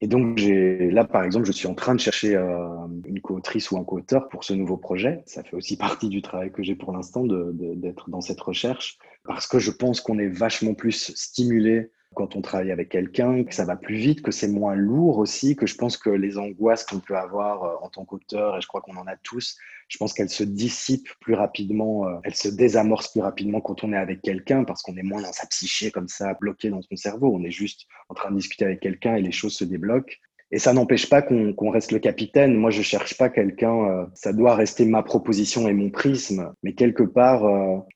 Et 0.00 0.06
donc, 0.08 0.40
là, 0.40 1.04
par 1.04 1.22
exemple, 1.22 1.46
je 1.46 1.52
suis 1.52 1.68
en 1.68 1.74
train 1.74 1.94
de 1.94 2.00
chercher 2.00 2.34
une 2.34 3.20
co-autrice 3.20 3.70
ou 3.70 3.78
un 3.78 3.84
co-auteur 3.84 4.28
pour 4.30 4.42
ce 4.42 4.52
nouveau 4.52 4.76
projet. 4.76 5.22
Ça 5.26 5.44
fait 5.44 5.54
aussi 5.54 5.76
partie 5.76 6.08
du 6.08 6.22
travail 6.22 6.50
que 6.50 6.64
j'ai 6.64 6.74
pour 6.74 6.90
l'instant 6.90 7.24
d'être 7.24 8.10
dans 8.10 8.20
cette 8.20 8.40
recherche, 8.40 8.98
parce 9.22 9.46
que 9.46 9.60
je 9.60 9.70
pense 9.70 10.00
qu'on 10.00 10.18
est 10.18 10.26
vachement 10.26 10.74
plus 10.74 11.14
stimulé 11.14 11.92
quand 12.14 12.36
on 12.36 12.42
travaille 12.42 12.70
avec 12.70 12.88
quelqu'un, 12.88 13.44
que 13.44 13.54
ça 13.54 13.64
va 13.64 13.76
plus 13.76 13.96
vite, 13.96 14.22
que 14.22 14.30
c'est 14.30 14.48
moins 14.48 14.74
lourd 14.74 15.18
aussi, 15.18 15.56
que 15.56 15.66
je 15.66 15.76
pense 15.76 15.96
que 15.96 16.10
les 16.10 16.38
angoisses 16.38 16.84
qu'on 16.84 17.00
peut 17.00 17.16
avoir 17.16 17.64
euh, 17.64 17.74
en 17.82 17.88
tant 17.88 18.04
qu'auteur, 18.04 18.56
et 18.56 18.60
je 18.60 18.66
crois 18.66 18.80
qu'on 18.80 18.96
en 18.96 19.06
a 19.06 19.16
tous, 19.16 19.56
je 19.88 19.98
pense 19.98 20.12
qu'elles 20.12 20.30
se 20.30 20.44
dissipent 20.44 21.10
plus 21.20 21.34
rapidement, 21.34 22.06
euh, 22.06 22.16
elles 22.24 22.34
se 22.34 22.48
désamorcent 22.48 23.12
plus 23.12 23.20
rapidement 23.20 23.60
quand 23.60 23.84
on 23.84 23.92
est 23.92 23.96
avec 23.96 24.22
quelqu'un, 24.22 24.64
parce 24.64 24.82
qu'on 24.82 24.96
est 24.96 25.02
moins 25.02 25.22
dans 25.22 25.32
sa 25.32 25.46
psyché 25.46 25.90
comme 25.90 26.08
ça, 26.08 26.34
bloqué 26.34 26.70
dans 26.70 26.82
son 26.82 26.96
cerveau. 26.96 27.32
On 27.34 27.42
est 27.44 27.50
juste 27.50 27.86
en 28.08 28.14
train 28.14 28.30
de 28.30 28.36
discuter 28.36 28.64
avec 28.64 28.80
quelqu'un 28.80 29.16
et 29.16 29.22
les 29.22 29.32
choses 29.32 29.54
se 29.54 29.64
débloquent. 29.64 30.14
Et 30.54 30.58
ça 30.58 30.74
n'empêche 30.74 31.08
pas 31.08 31.22
qu'on 31.22 31.54
qu 31.54 31.68
reste 31.70 31.92
le 31.92 31.98
capitaine. 31.98 32.54
Moi, 32.54 32.70
je 32.70 32.82
cherche 32.82 33.16
pas 33.16 33.30
quelqu'un. 33.30 33.74
Euh, 33.88 34.06
ça 34.12 34.34
doit 34.34 34.54
rester 34.54 34.84
ma 34.84 35.02
proposition 35.02 35.66
et 35.66 35.72
mon 35.72 35.88
prisme. 35.88 36.52
Mais 36.62 36.74
quelque 36.74 37.04
part, 37.04 37.42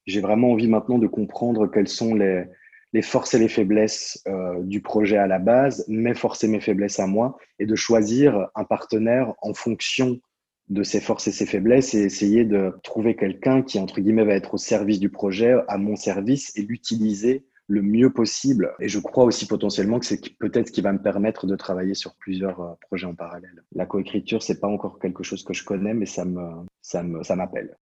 j'ai 0.07 0.23
vraiment 0.23 0.53
envie 0.53 0.67
maintenant 0.67 0.97
de 0.97 1.07
comprendre 1.07 1.67
quels 1.67 1.89
sont 1.89 2.15
les, 2.15 2.45
les 2.93 3.03
forces 3.03 3.35
et 3.35 3.39
les 3.39 3.49
faiblesses 3.49 4.23
euh, 4.29 4.63
du 4.63 4.81
projet 4.81 5.17
à 5.17 5.27
la 5.27 5.39
base, 5.39 5.85
mes 5.89 6.15
forces 6.15 6.45
et 6.45 6.49
mes 6.49 6.61
faiblesses 6.61 7.01
à 7.01 7.07
moi, 7.07 7.37
et 7.59 7.67
de 7.67 7.75
choisir 7.75 8.49
un 8.55 8.65
partenaire 8.65 9.35
en 9.43 9.55
fonction 9.55 10.21
de 10.69 10.83
ses 10.83 11.01
forces 11.01 11.29
et 11.29 11.33
ses 11.33 11.47
faiblesses 11.47 11.95
et 11.95 12.03
essayer 12.03 12.45
de 12.45 12.73
trouver 12.83 13.15
quelqu'un 13.15 13.63
qui, 13.63 13.79
entre 13.79 14.01
guillemets, 14.01 14.25
va 14.25 14.35
être 14.35 14.55
au 14.55 14.59
service 14.59 14.99
du 14.99 15.11
projet, 15.11 15.55
à 15.69 15.79
mon 15.79 15.97
service, 15.97 16.57
et 16.57 16.63
l'utiliser 16.63 17.45
le 17.69 17.83
mieux 17.83 18.13
possible. 18.13 18.75
Et 18.81 18.89
je 18.89 18.99
crois 18.99 19.25
aussi 19.25 19.47
potentiellement 19.47 19.99
que 19.99 20.07
c'est 20.07 20.21
peut-être 20.39 20.69
ce 20.69 20.73
qui 20.73 20.83
va 20.83 20.93
me 20.93 21.03
permettre 21.03 21.47
de 21.47 21.57
travailler 21.57 21.95
sur 21.95 22.15
plusieurs 22.17 22.61
euh, 22.61 22.75
projets 22.81 23.07
en 23.07 23.15
parallèle. 23.15 23.65
La 23.75 23.87
coécriture, 23.87 24.43
c'est 24.43 24.61
pas 24.61 24.69
encore 24.69 24.99
quelque 24.99 25.23
chose 25.23 25.45
que 25.45 25.53
je 25.53 25.65
connais, 25.65 25.95
mais 25.95 26.07
ça 26.07 26.25
me, 26.25 26.65
ça 26.81 27.03
me, 27.03 27.23
ça 27.23 27.37
m'appelle. 27.37 27.77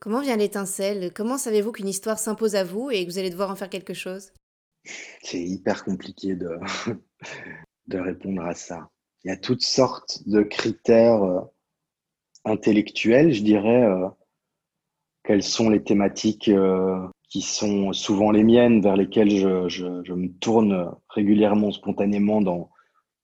Comment 0.00 0.20
vient 0.20 0.36
l'étincelle? 0.36 1.12
Comment 1.12 1.38
savez-vous 1.38 1.72
qu'une 1.72 1.88
histoire 1.88 2.20
s'impose 2.20 2.54
à 2.54 2.62
vous 2.62 2.90
et 2.90 3.04
que 3.04 3.10
vous 3.10 3.18
allez 3.18 3.30
devoir 3.30 3.50
en 3.50 3.56
faire 3.56 3.68
quelque 3.68 3.94
chose? 3.94 4.32
C'est 5.22 5.42
hyper 5.42 5.84
compliqué 5.84 6.36
de, 6.36 6.50
de 7.88 7.98
répondre 7.98 8.42
à 8.42 8.54
ça. 8.54 8.88
Il 9.24 9.28
y 9.28 9.30
a 9.32 9.36
toutes 9.36 9.64
sortes 9.64 10.22
de 10.26 10.42
critères 10.42 11.22
euh, 11.24 11.40
intellectuels, 12.44 13.32
je 13.32 13.42
dirais. 13.42 13.84
Euh, 13.84 14.06
quelles 15.24 15.42
sont 15.42 15.68
les 15.68 15.82
thématiques 15.82 16.48
euh, 16.48 17.06
qui 17.28 17.42
sont 17.42 17.92
souvent 17.92 18.30
les 18.30 18.44
miennes, 18.44 18.80
vers 18.80 18.96
lesquelles 18.96 19.30
je, 19.30 19.68
je, 19.68 20.12
me 20.12 20.28
tourne 20.38 20.94
régulièrement, 21.08 21.72
spontanément 21.72 22.40
dans, 22.40 22.70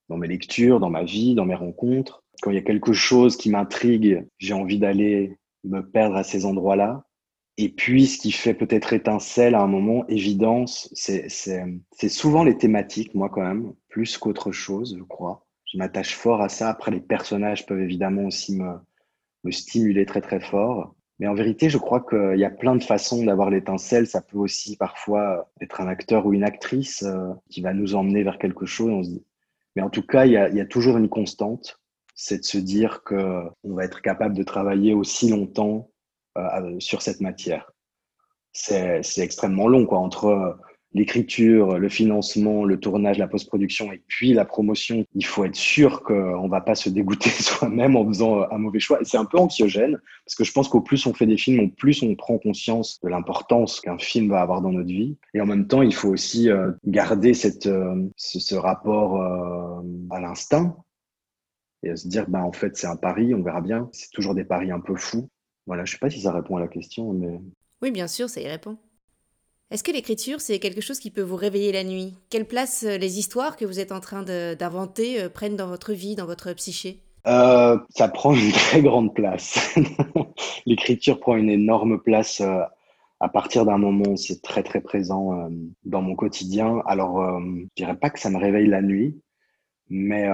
dans 0.09 0.17
mes 0.17 0.29
lectures, 0.29 0.81
dans 0.81 0.91
ma 0.91 1.05
vie, 1.05 1.37
dans 1.37 1.47
mes 1.47 1.55
rencontres. 1.55 2.25
Quand 2.43 2.51
il 2.51 2.55
y 2.55 2.59
a 2.59 2.63
quelque 2.63 2.93
chose 2.93 3.37
qui 3.37 3.49
m'intrigue, 3.49 4.27
j'ai 4.39 4.53
envie 4.53 4.79
d'aller 4.79 5.39
me 5.65 5.81
perdre 5.83 6.17
à 6.17 6.25
ces 6.25 6.45
endroits-là. 6.47 7.05
Et 7.57 7.69
puis, 7.69 8.07
ce 8.07 8.19
qui 8.19 8.33
fait 8.33 8.55
peut-être 8.55 8.93
étincelle 8.93 9.55
à 9.55 9.63
un 9.63 9.69
moment, 9.69 10.07
évidence, 10.09 10.91
c'est 10.95 12.09
souvent 12.09 12.43
les 12.43 12.59
thématiques, 12.59 13.15
moi 13.15 13.29
quand 13.29 13.43
même, 13.43 13.75
plus 13.89 14.19
qu'autre 14.19 14.51
chose, 14.51 14.97
je 14.99 15.05
crois. 15.05 15.47
Je 15.73 15.79
m'attache 15.79 16.15
fort 16.15 16.41
à 16.41 16.49
ça. 16.49 16.69
Après, 16.69 16.91
les 16.91 17.01
personnages 17.01 17.67
peuvent 17.67 17.81
évidemment 17.81 18.25
aussi 18.25 18.57
me, 18.57 18.75
me 19.45 19.51
stimuler 19.51 20.05
très 20.07 20.21
très 20.21 20.41
fort. 20.41 20.95
Mais 21.21 21.29
en 21.29 21.35
vérité, 21.35 21.71
je 21.71 21.79
crois 21.79 22.01
qu'il 22.01 22.39
y 22.39 22.45
a 22.45 22.51
plein 22.51 22.75
de 22.75 22.83
façons 22.83 23.25
d'avoir 23.25 23.51
l'étincelle. 23.51 24.09
Ça 24.09 24.21
peut 24.21 24.39
aussi 24.39 24.77
parfois 24.77 25.49
être 25.61 25.81
un 25.81 25.87
acteur 25.87 26.27
ou 26.27 26.33
une 26.33 26.43
actrice 26.43 27.05
euh, 27.05 27.33
qui 27.51 27.61
va 27.61 27.73
nous 27.73 27.95
emmener 27.95 28.25
vers 28.25 28.39
quelque 28.39 28.67
chose. 28.67 29.23
Mais 29.77 29.83
en 29.83 29.91
tout 29.91 30.03
cas, 30.03 30.27
il 30.27 30.33
y 30.33 30.37
a, 30.37 30.49
il 30.49 30.57
y 30.57 30.61
a 30.61 30.67
toujours 30.67 30.97
une 30.97 31.09
constante 31.09 31.81
c'est 32.15 32.39
de 32.39 32.45
se 32.45 32.59
dire 32.59 33.03
qu'on 33.05 33.51
va 33.65 33.85
être 33.85 34.03
capable 34.03 34.37
de 34.37 34.43
travailler 34.43 34.95
aussi 34.95 35.29
longtemps 35.29 35.91
euh, 36.39 36.79
sur 36.79 37.03
cette 37.03 37.21
matière. 37.21 37.73
C'est 38.53 39.03
extrêmement 39.19 39.67
long, 39.67 39.85
quoi, 39.85 39.99
entre 39.99 40.57
l'écriture, 40.95 41.77
le 41.79 41.89
financement, 41.89 42.65
le 42.65 42.79
tournage, 42.79 43.19
la 43.19 43.27
post-production 43.27 43.93
et 43.93 44.01
puis 44.07 44.33
la 44.33 44.45
promotion. 44.45 45.05
Il 45.15 45.27
faut 45.27 45.45
être 45.45 45.57
sûr 45.57 46.03
qu'on 46.03 46.49
va 46.49 46.61
pas 46.61 46.77
se 46.77 46.89
dégoûter 46.89 47.31
soi-même 47.43 47.97
en 47.97 48.07
faisant 48.07 48.49
un 48.51 48.59
mauvais 48.59 48.79
choix. 48.79 49.01
Et 49.01 49.05
c'est 49.05 49.17
un 49.17 49.25
peu 49.25 49.39
anxiogène 49.39 49.99
parce 50.25 50.37
que 50.37 50.45
je 50.45 50.53
pense 50.53 50.69
qu'au 50.69 50.81
plus 50.81 51.05
on 51.07 51.13
fait 51.13 51.27
des 51.27 51.37
films, 51.37 51.61
au 51.61 51.69
plus 51.69 52.03
on 52.03 52.15
prend 52.15 52.39
conscience 52.39 53.01
de 53.03 53.09
l'importance 53.09 53.81
qu'un 53.81 53.99
film 53.99 54.31
va 54.31 54.41
avoir 54.41 54.63
dans 54.63 54.71
notre 54.71 54.89
vie. 54.89 55.17
Et 55.35 55.41
en 55.41 55.47
même 55.47 55.67
temps, 55.67 55.83
il 55.83 55.95
faut 55.95 56.11
aussi 56.11 56.49
euh, 56.49 56.71
garder 56.87 57.35
cette, 57.35 57.67
euh, 57.67 58.09
ce, 58.17 58.39
ce, 58.39 58.55
rapport 58.55 59.21
à 60.11 60.21
l'instinct 60.21 60.77
et 61.85 61.97
se 61.97 62.09
dire, 62.09 62.25
bah, 62.29 62.43
en 62.43 62.53
fait, 62.53 62.77
c'est 62.77 62.87
un 62.87 62.97
pari, 62.97 63.35
on 63.35 63.43
verra 63.43 63.61
bien. 63.61 63.89
C'est 63.93 64.11
toujours 64.11 64.35
des 64.35 64.45
paris 64.45 64.71
un 64.71 64.81
peu 64.81 64.97
fous. 64.97 65.29
Voilà, 65.67 65.85
je 65.85 65.93
sais 65.93 65.99
pas 65.99 66.11
si 66.11 66.21
ça 66.21 66.33
répond 66.33 66.57
à 66.57 66.61
la 66.61 66.69
question, 66.69 67.13
mais. 67.13 67.41
Oui, 67.83 67.91
bien 67.91 68.07
sûr, 68.07 68.29
ça 68.29 68.41
y 68.41 68.49
répond. 68.49 68.79
Est-ce 69.71 69.83
que 69.83 69.93
l'écriture, 69.93 70.41
c'est 70.41 70.59
quelque 70.59 70.81
chose 70.81 70.99
qui 71.01 71.11
peut 71.11 71.23
vous 71.23 71.37
réveiller 71.37 71.73
la 71.73 71.85
nuit? 71.85 72.15
Quelle 72.31 72.47
place 72.47 72.85
euh, 72.85 72.99
les 72.99 73.19
histoires 73.19 73.57
que 73.57 73.65
vous 73.65 73.81
êtes 73.81 73.93
en 73.93 74.01
train 74.01 74.23
d'inventer 74.23 75.21
euh, 75.21 75.29
prennent 75.29 75.57
dans 75.57 75.67
votre 75.67 75.93
vie, 75.93 76.15
dans 76.15 76.27
votre 76.27 76.53
psyché? 76.53 77.01
Euh, 77.27 77.79
Ça 77.89 78.09
prend 78.09 78.35
une 78.35 78.53
très 78.53 78.83
grande 78.83 79.15
place. 79.15 79.75
l'écriture 80.67 81.19
prend 81.19 81.37
une 81.37 81.51
énorme 81.51 82.01
place 82.01 82.43
à 83.21 83.29
partir 83.29 83.65
d'un 83.65 83.79
moment 83.79 84.11
où 84.11 84.17
c'est 84.17 84.43
très 84.43 84.63
très 84.63 84.83
présent 84.83 85.49
dans 85.85 86.03
mon 86.03 86.15
quotidien. 86.15 86.83
Alors, 86.85 87.41
je 87.41 87.67
dirais 87.75 87.97
pas 87.97 88.11
que 88.11 88.21
ça 88.21 88.29
me 88.29 88.37
réveille 88.37 88.67
la 88.67 88.83
nuit, 88.83 89.19
mais 89.91 90.27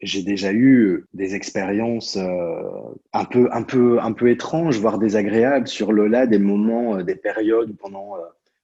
j'ai 0.00 0.22
déjà 0.22 0.52
eu 0.52 1.04
des 1.14 1.34
expériences 1.34 2.16
un 2.16 3.24
peu 3.24 3.48
un 3.52 3.62
peu 3.62 4.00
un 4.00 4.12
peu 4.12 4.30
étranges, 4.30 4.78
voire 4.78 4.98
désagréables 4.98 5.68
sur 5.68 5.92
le 5.92 6.06
là 6.06 6.26
des 6.26 6.38
moments, 6.38 7.02
des 7.02 7.16
périodes 7.16 7.76
pendant 7.76 8.16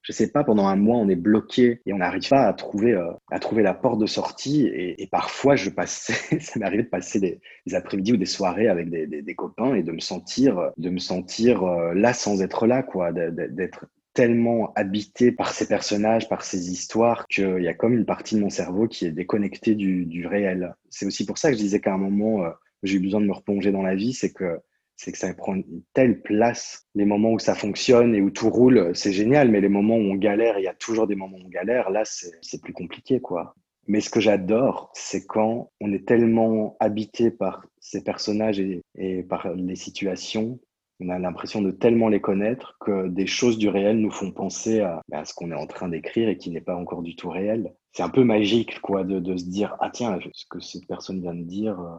je 0.07 0.13
sais 0.13 0.31
pas, 0.31 0.45
pendant 0.45 0.67
un 0.67 0.77
mois, 0.77 0.95
on 0.95 1.09
est 1.09 1.17
bloqué 1.17 1.81
et 1.85 1.91
on 1.91 1.97
n'arrive 1.97 2.29
pas 2.29 2.47
à 2.47 2.53
trouver, 2.53 2.93
euh, 2.93 3.11
à 3.29 3.39
trouver 3.39 3.61
la 3.61 3.73
porte 3.73 3.99
de 3.99 4.05
sortie. 4.05 4.65
Et, 4.65 5.05
parfois, 5.11 5.57
je 5.57 5.69
passais, 5.69 6.13
ça 6.39 6.57
m'est 6.57 6.65
arrivé 6.65 6.83
de 6.83 6.87
passer 6.87 7.19
des, 7.19 7.75
après-midi 7.75 8.13
ou 8.13 8.17
des 8.17 8.25
soirées 8.25 8.69
avec 8.69 8.89
des, 8.89 9.05
des, 9.05 9.35
copains 9.35 9.75
et 9.75 9.83
de 9.83 9.91
me 9.91 9.99
sentir, 9.99 10.71
de 10.77 10.89
me 10.89 10.99
sentir 10.99 11.63
euh, 11.63 11.93
là 11.93 12.13
sans 12.13 12.41
être 12.41 12.67
là, 12.67 12.83
quoi, 12.83 13.11
d'être 13.11 13.85
tellement 14.17 14.73
habité 14.73 15.31
par 15.31 15.53
ces 15.53 15.67
personnages, 15.67 16.27
par 16.27 16.43
ces 16.43 16.71
histoires, 16.71 17.27
qu'il 17.27 17.61
y 17.61 17.67
a 17.67 17.75
comme 17.75 17.93
une 17.93 18.03
partie 18.03 18.33
de 18.33 18.39
mon 18.39 18.49
cerveau 18.49 18.87
qui 18.87 19.05
est 19.05 19.11
déconnectée 19.11 19.75
du, 19.75 20.25
réel. 20.25 20.73
C'est 20.89 21.05
aussi 21.05 21.23
pour 21.23 21.37
ça 21.37 21.51
que 21.51 21.55
je 21.55 21.61
disais 21.61 21.79
qu'à 21.79 21.93
un 21.93 21.99
moment, 21.99 22.43
euh, 22.43 22.49
j'ai 22.81 22.95
eu 22.95 22.99
besoin 22.99 23.21
de 23.21 23.27
me 23.27 23.33
replonger 23.33 23.71
dans 23.71 23.83
la 23.83 23.93
vie, 23.93 24.13
c'est 24.13 24.33
que 24.33 24.59
c'est 24.95 25.11
que 25.11 25.19
ça 25.19 25.31
prend 25.35 25.53
une 25.53 25.83
telle 25.93 26.23
place. 26.23 26.87
Les 26.95 27.05
moments 27.05 27.33
où 27.33 27.37
ça 27.37 27.53
fonctionne 27.53 28.15
et 28.15 28.21
où 28.21 28.31
tout 28.31 28.49
roule, 28.49 28.89
c'est 28.95 29.11
génial, 29.11 29.51
mais 29.51 29.61
les 29.61 29.69
moments 29.69 29.97
où 29.97 30.11
on 30.11 30.15
galère, 30.15 30.57
il 30.57 30.63
y 30.63 30.67
a 30.67 30.73
toujours 30.73 31.05
des 31.05 31.13
moments 31.13 31.37
où 31.37 31.45
on 31.45 31.49
galère, 31.49 31.91
là, 31.91 32.01
c'est 32.03 32.59
plus 32.63 32.73
compliqué, 32.73 33.19
quoi. 33.19 33.53
Mais 33.85 34.01
ce 34.01 34.09
que 34.09 34.19
j'adore, 34.19 34.89
c'est 34.95 35.27
quand 35.27 35.69
on 35.79 35.93
est 35.93 36.07
tellement 36.07 36.75
habité 36.79 37.29
par 37.29 37.67
ces 37.79 38.03
personnages 38.03 38.59
et, 38.59 39.23
par 39.29 39.53
les 39.53 39.75
situations, 39.75 40.59
on 40.99 41.09
a 41.09 41.19
l'impression 41.19 41.61
de 41.61 41.71
tellement 41.71 42.09
les 42.09 42.21
connaître 42.21 42.77
que 42.79 43.07
des 43.07 43.27
choses 43.27 43.57
du 43.57 43.69
réel 43.69 43.99
nous 43.99 44.11
font 44.11 44.31
penser 44.31 44.81
à, 44.81 45.01
à 45.11 45.25
ce 45.25 45.33
qu'on 45.33 45.51
est 45.51 45.55
en 45.55 45.67
train 45.67 45.89
d'écrire 45.89 46.27
et 46.29 46.37
qui 46.37 46.49
n'est 46.49 46.61
pas 46.61 46.75
encore 46.75 47.03
du 47.03 47.15
tout 47.15 47.29
réel. 47.29 47.73
C'est 47.91 48.03
un 48.03 48.09
peu 48.09 48.23
magique, 48.23 48.79
quoi, 48.81 49.03
de, 49.03 49.19
de, 49.19 49.37
se 49.37 49.45
dire, 49.45 49.75
ah 49.79 49.89
tiens, 49.91 50.19
ce 50.33 50.45
que 50.49 50.59
cette 50.59 50.87
personne 50.87 51.21
vient 51.21 51.35
de 51.35 51.43
dire, 51.43 51.79
euh, 51.79 51.95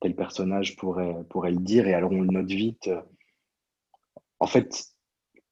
tel 0.00 0.16
personnage 0.16 0.76
pourrait, 0.76 1.14
pourrait 1.30 1.52
le 1.52 1.58
dire, 1.58 1.86
et 1.86 1.94
alors 1.94 2.12
on 2.12 2.22
le 2.22 2.28
note 2.28 2.50
vite. 2.50 2.90
En 4.40 4.46
fait, 4.46 4.86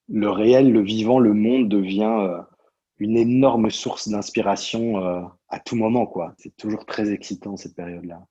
le 0.09 0.31
réel, 0.31 0.73
le 0.73 0.83
vivant, 0.83 1.19
le 1.19 1.35
monde 1.35 1.69
devient 1.69 2.17
euh, 2.21 2.41
une 2.99 3.17
énorme 3.17 3.71
source 3.71 4.09
d'inspiration 4.09 5.05
euh, 5.05 5.23
à 5.49 5.61
tout 5.61 5.77
moment, 5.77 6.07
quoi. 6.07 6.35
C'est 6.39 6.57
toujours 6.57 6.85
très 6.85 7.13
excitant 7.13 7.57
cette 7.57 7.77
période-là. 7.77 8.23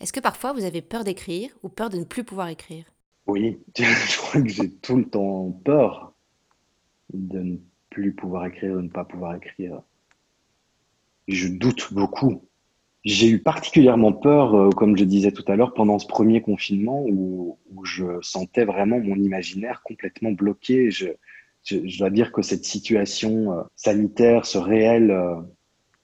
Est-ce 0.00 0.12
que 0.12 0.20
parfois 0.20 0.52
vous 0.52 0.64
avez 0.64 0.82
peur 0.82 1.04
d'écrire 1.04 1.50
ou 1.62 1.68
peur 1.68 1.90
de 1.90 1.98
ne 1.98 2.04
plus 2.04 2.24
pouvoir 2.24 2.48
écrire? 2.48 2.84
Oui, 3.26 3.58
je 3.76 4.16
crois 4.16 4.42
que 4.42 4.48
j'ai 4.48 4.70
tout 4.70 4.96
le 4.96 5.08
temps 5.08 5.50
peur 5.64 6.14
de 7.12 7.38
ne 7.40 7.56
plus 7.90 8.14
pouvoir 8.14 8.46
écrire, 8.46 8.76
de 8.76 8.82
ne 8.82 8.88
pas 8.88 9.04
pouvoir 9.04 9.36
écrire. 9.36 9.82
Je 11.28 11.48
doute 11.48 11.92
beaucoup 11.92 12.42
j'ai 13.04 13.28
eu 13.28 13.40
particulièrement 13.40 14.12
peur, 14.12 14.54
euh, 14.54 14.70
comme 14.70 14.96
je 14.96 15.04
disais 15.04 15.32
tout 15.32 15.44
à 15.48 15.56
l'heure, 15.56 15.74
pendant 15.74 15.98
ce 15.98 16.06
premier 16.06 16.40
confinement 16.40 17.04
où, 17.08 17.58
je 17.84 18.20
sentais 18.22 18.64
vraiment 18.64 19.00
mon 19.00 19.16
imaginaire 19.16 19.82
complètement 19.82 20.30
bloqué. 20.30 20.92
Je 20.92 21.98
dois 21.98 22.10
dire 22.10 22.30
que 22.30 22.42
cette 22.42 22.64
situation 22.64 23.52
euh, 23.52 23.62
sanitaire, 23.74 24.46
ce 24.46 24.58
réel, 24.58 25.10
euh, 25.10 25.34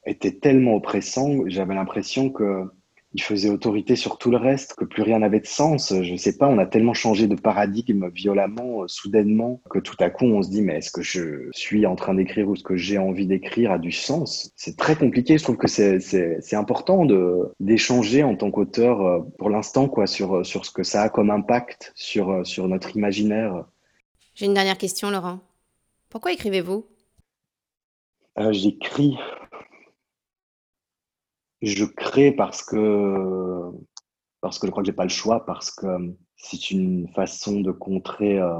était 0.06 0.32
tellement 0.32 0.74
oppressant. 0.74 1.46
J'avais 1.46 1.74
l'impression 1.74 2.30
que 2.30 2.64
il 3.14 3.22
faisait 3.22 3.48
autorité 3.48 3.96
sur 3.96 4.18
tout 4.18 4.30
le 4.30 4.36
reste, 4.36 4.74
que 4.74 4.84
plus 4.84 5.02
rien 5.02 5.20
n'avait 5.20 5.40
de 5.40 5.46
sens. 5.46 5.94
Je 6.02 6.16
sais 6.16 6.36
pas, 6.36 6.46
on 6.46 6.58
a 6.58 6.66
tellement 6.66 6.94
changé 6.94 7.26
de 7.26 7.34
paradigme 7.34 8.08
violemment, 8.10 8.82
euh, 8.82 8.88
soudainement, 8.88 9.62
que 9.70 9.78
tout 9.78 9.96
à 10.00 10.10
coup 10.10 10.26
on 10.26 10.42
se 10.42 10.50
dit 10.50 10.60
mais 10.60 10.76
est-ce 10.76 10.90
que 10.90 11.02
je 11.02 11.48
suis 11.52 11.86
en 11.86 11.96
train 11.96 12.14
d'écrire 12.14 12.48
ou 12.48 12.56
ce 12.56 12.62
que 12.62 12.76
j'ai 12.76 12.98
envie 12.98 13.26
d'écrire 13.26 13.72
a 13.72 13.78
du 13.78 13.92
sens? 13.92 14.52
C'est 14.56 14.76
très 14.76 14.96
compliqué. 14.96 15.38
Je 15.38 15.42
trouve 15.42 15.56
que 15.56 15.68
c'est 15.68 16.56
important 16.56 17.06
de 17.06 17.52
d'échanger 17.60 18.22
en 18.22 18.36
tant 18.36 18.50
qu'auteur 18.50 19.00
euh, 19.00 19.20
pour 19.38 19.50
l'instant 19.50 19.88
quoi 19.88 20.06
sur 20.06 20.44
sur 20.44 20.66
ce 20.66 20.70
que 20.70 20.82
ça 20.82 21.02
a 21.02 21.08
comme 21.08 21.30
impact 21.30 21.92
sur 21.94 22.30
euh, 22.30 22.44
sur 22.44 22.68
notre 22.68 22.96
imaginaire. 22.96 23.64
J'ai 24.34 24.46
une 24.46 24.54
dernière 24.54 24.78
question, 24.78 25.10
Laurent. 25.10 25.40
Pourquoi 26.10 26.32
écrivez-vous? 26.32 26.84
J'écris 28.50 29.16
je 31.62 31.84
crée 31.84 32.32
parce 32.32 32.62
que, 32.62 33.70
parce 34.40 34.58
que 34.58 34.66
je 34.66 34.70
crois 34.70 34.82
que 34.82 34.86
j'ai 34.86 34.92
pas 34.92 35.04
le 35.04 35.10
choix, 35.10 35.44
parce 35.44 35.70
que 35.70 35.86
c'est 36.36 36.70
une 36.70 37.08
façon 37.08 37.60
de 37.60 37.72
contrer, 37.72 38.38
euh, 38.38 38.58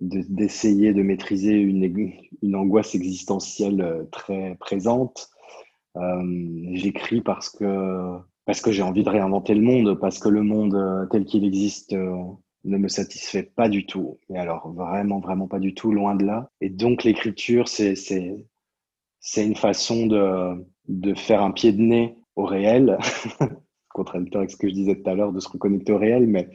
d'essayer 0.00 0.92
de, 0.92 1.02
maîtriser 1.02 1.54
une, 1.54 2.12
une 2.42 2.56
angoisse 2.56 2.94
existentielle 2.94 3.80
euh, 3.80 4.04
très 4.12 4.56
présente. 4.60 5.28
Euh, 5.96 6.70
J'écris 6.72 7.20
parce 7.20 7.50
que, 7.50 8.18
parce 8.44 8.60
que 8.60 8.72
j'ai 8.72 8.82
envie 8.82 9.02
de 9.02 9.10
réinventer 9.10 9.54
le 9.54 9.62
monde, 9.62 9.98
parce 9.98 10.18
que 10.18 10.28
le 10.28 10.42
monde 10.42 10.74
euh, 10.74 11.06
tel 11.06 11.24
qu'il 11.24 11.44
existe 11.44 11.92
ne 11.92 12.78
me 12.78 12.88
satisfait 12.88 13.42
pas 13.42 13.68
du 13.68 13.84
tout. 13.84 14.18
Et 14.30 14.38
alors, 14.38 14.72
vraiment, 14.72 15.20
vraiment 15.20 15.48
pas 15.48 15.58
du 15.58 15.74
tout, 15.74 15.92
loin 15.92 16.14
de 16.14 16.24
là. 16.24 16.50
Et 16.60 16.70
donc, 16.70 17.04
l'écriture, 17.04 17.68
c'est 17.68 18.46
une 19.36 19.56
façon 19.56 20.06
de, 20.06 20.64
de 20.88 21.14
faire 21.14 21.42
un 21.42 21.50
pied 21.50 21.72
de 21.72 21.80
nez 21.80 22.16
au 22.36 22.44
réel, 22.44 22.98
contradictoire 23.94 24.40
avec 24.40 24.50
ce 24.50 24.56
que 24.56 24.68
je 24.68 24.74
disais 24.74 24.96
tout 24.96 25.08
à 25.08 25.14
l'heure, 25.14 25.32
de 25.32 25.40
se 25.40 25.48
reconnecter 25.48 25.92
au 25.92 25.98
réel, 25.98 26.26
mais 26.26 26.50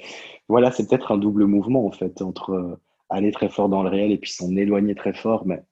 voilà, 0.48 0.72
c'est 0.72 0.88
peut-être 0.88 1.12
un 1.12 1.18
double 1.18 1.46
mouvement 1.46 1.86
en 1.86 1.92
fait, 1.92 2.22
entre 2.22 2.52
euh, 2.52 2.80
aller 3.10 3.32
très 3.32 3.50
fort 3.50 3.70
dans 3.70 3.84
le 3.84 3.90
réel 3.90 4.12
et 4.12 4.18
puis 4.18 4.32
s'en 4.32 4.56
éloigner 4.56 4.94
très 4.94 5.14
fort, 5.14 5.48
mais 5.48 5.64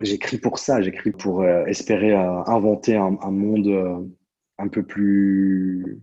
j'écris 0.00 0.38
pour 0.38 0.58
ça, 0.58 0.82
j'écris 0.82 1.12
pour 1.12 1.42
euh, 1.42 1.64
espérer 1.66 2.12
euh, 2.12 2.42
inventer 2.46 2.96
un, 2.96 3.10
monde 3.30 4.06
un 4.58 4.68
peu 4.68 4.82
plus 4.82 6.00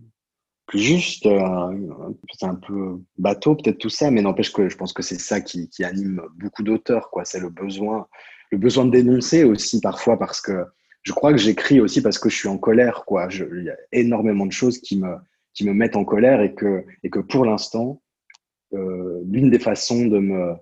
plus 0.66 0.78
juste, 0.78 1.28
c'est 1.28 2.46
un 2.46 2.54
peu 2.54 2.98
bateau 3.18 3.56
peut-être 3.56 3.78
tout 3.78 3.90
ça, 3.90 4.10
mais 4.10 4.22
n'empêche 4.22 4.52
que 4.52 4.68
je 4.68 4.76
pense 4.76 4.94
que 4.94 5.02
c'est 5.02 5.20
ça 5.20 5.42
qui, 5.42 5.68
qui 5.68 5.84
anime 5.84 6.22
beaucoup 6.38 6.62
d'auteurs, 6.62 7.10
quoi. 7.10 7.26
C'est 7.26 7.40
le 7.40 7.50
besoin, 7.50 8.06
le 8.50 8.56
besoin 8.56 8.86
de 8.86 8.90
dénoncer 8.90 9.44
aussi 9.44 9.80
parfois 9.80 10.18
parce 10.18 10.40
que 10.40 10.64
je 11.02 11.12
crois 11.12 11.32
que 11.32 11.38
j'écris 11.38 11.80
aussi 11.80 12.00
parce 12.00 12.18
que 12.18 12.28
je 12.28 12.36
suis 12.36 12.48
en 12.48 12.58
colère, 12.58 13.04
quoi. 13.04 13.28
il 13.30 13.64
y 13.64 13.70
a 13.70 13.76
énormément 13.92 14.46
de 14.46 14.52
choses 14.52 14.78
qui 14.78 14.98
me, 14.98 15.16
qui 15.54 15.66
me 15.66 15.74
mettent 15.74 15.96
en 15.96 16.04
colère 16.04 16.40
et 16.40 16.54
que, 16.54 16.84
et 17.02 17.10
que 17.10 17.18
pour 17.18 17.44
l'instant, 17.44 18.02
euh, 18.72 19.20
l'une 19.26 19.50
des 19.50 19.58
façons 19.58 20.06
de 20.06 20.18
me, 20.18 20.54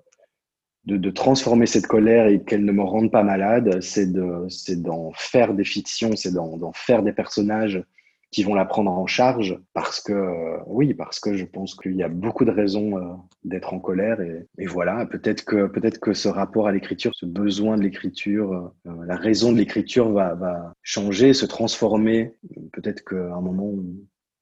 de, 0.85 0.97
de, 0.97 1.11
transformer 1.11 1.67
cette 1.67 1.87
colère 1.87 2.27
et 2.27 2.43
qu'elle 2.43 2.65
ne 2.65 2.73
me 2.73 2.83
rende 2.83 3.13
pas 3.13 3.23
malade, 3.23 3.81
c'est 3.83 4.11
de, 4.11 4.47
c'est 4.49 4.81
d'en 4.81 5.13
faire 5.15 5.55
des 5.55 5.65
fictions, 5.65 6.17
c'est 6.17 6.33
d'en, 6.33 6.73
faire 6.73 7.03
des 7.03 7.13
personnages 7.13 7.83
qui 8.31 8.45
vont 8.45 8.55
la 8.55 8.65
prendre 8.65 8.93
en 8.93 9.07
charge 9.07 9.59
parce 9.73 10.01
que 10.01 10.13
euh, 10.13 10.59
oui 10.67 10.95
parce 10.95 11.19
que 11.19 11.35
je 11.37 11.45
pense 11.45 11.75
qu'il 11.75 11.97
y 11.97 12.03
a 12.03 12.09
beaucoup 12.09 12.45
de 12.45 12.53
raisons 12.53 12.97
euh, 12.97 13.15
d'être 13.43 13.75
en 13.75 13.81
colère 13.81 14.21
et, 14.21 14.47
et 14.59 14.67
voilà. 14.67 15.05
Peut-être 15.07 15.45
que 15.45 15.67
peut-être 15.67 15.99
que 15.99 16.13
ce 16.13 16.29
rapport 16.29 16.69
à 16.69 16.73
l'écriture 16.73 17.13
ce 17.15 17.27
besoin 17.27 17.77
de 17.77 17.83
l'écriture 17.83 18.73
euh, 18.87 19.05
la 19.05 19.17
raison 19.17 19.53
de 19.53 19.59
l'écriture 19.59 20.11
va, 20.13 20.35
va 20.35 20.75
changer 20.83 21.35
se 21.35 21.47
transformer. 21.47 22.37
Peut-être 22.73 23.05
qu'à 23.05 23.35
un 23.35 23.41
moment 23.41 23.67
on, 23.67 23.97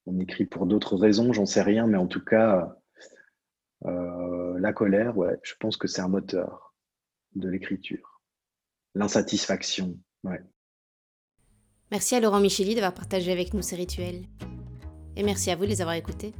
on 0.05 0.19
écrit 0.19 0.45
pour 0.45 0.67
d'autres 0.67 0.95
raisons 0.95 1.33
j'en 1.33 1.47
sais 1.47 1.63
rien 1.63 1.87
mais 1.87 1.97
en 1.97 2.07
tout 2.07 2.23
cas 2.23 2.75
la 3.85 4.73
colère 4.73 5.17
ouais 5.17 5.39
je 5.41 5.53
pense 5.57 5.77
que 5.77 5.87
c'est 5.87 6.01
un 6.01 6.09
moteur 6.09 6.75
de 7.35 7.49
l'écriture. 7.49 8.21
L'insatisfaction 8.93 9.97
ouais 10.25 10.41
Merci 11.91 12.15
à 12.15 12.19
Laurent 12.19 12.39
Micheli 12.39 12.75
d'avoir 12.75 12.93
partagé 12.93 13.31
avec 13.31 13.53
nous 13.53 13.61
ces 13.61 13.75
rituels. 13.75 14.23
Et 15.15 15.23
merci 15.23 15.49
à 15.49 15.55
vous 15.55 15.63
de 15.63 15.69
les 15.69 15.81
avoir 15.81 15.95
écoutés. 15.95 16.33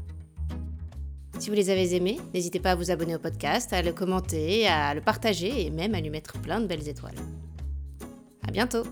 Si 1.40 1.50
vous 1.50 1.56
les 1.56 1.70
avez 1.70 1.96
aimés, 1.96 2.20
n'hésitez 2.34 2.60
pas 2.60 2.72
à 2.72 2.76
vous 2.76 2.92
abonner 2.92 3.16
au 3.16 3.20
podcast, 3.20 3.74
à 3.74 3.82
le 3.82 3.94
commenter, 3.94 4.68
à 4.68 4.94
le 4.94 5.02
partager 5.02 5.66
et 5.66 5.70
même 5.70 5.96
à 5.96 6.02
lui 6.02 6.10
mettre 6.10 6.34
plein 6.42 6.60
de 6.60 6.68
belles 6.68 6.88
étoiles. 6.88 7.16
À 8.48 8.52
bientôt! 8.52 8.84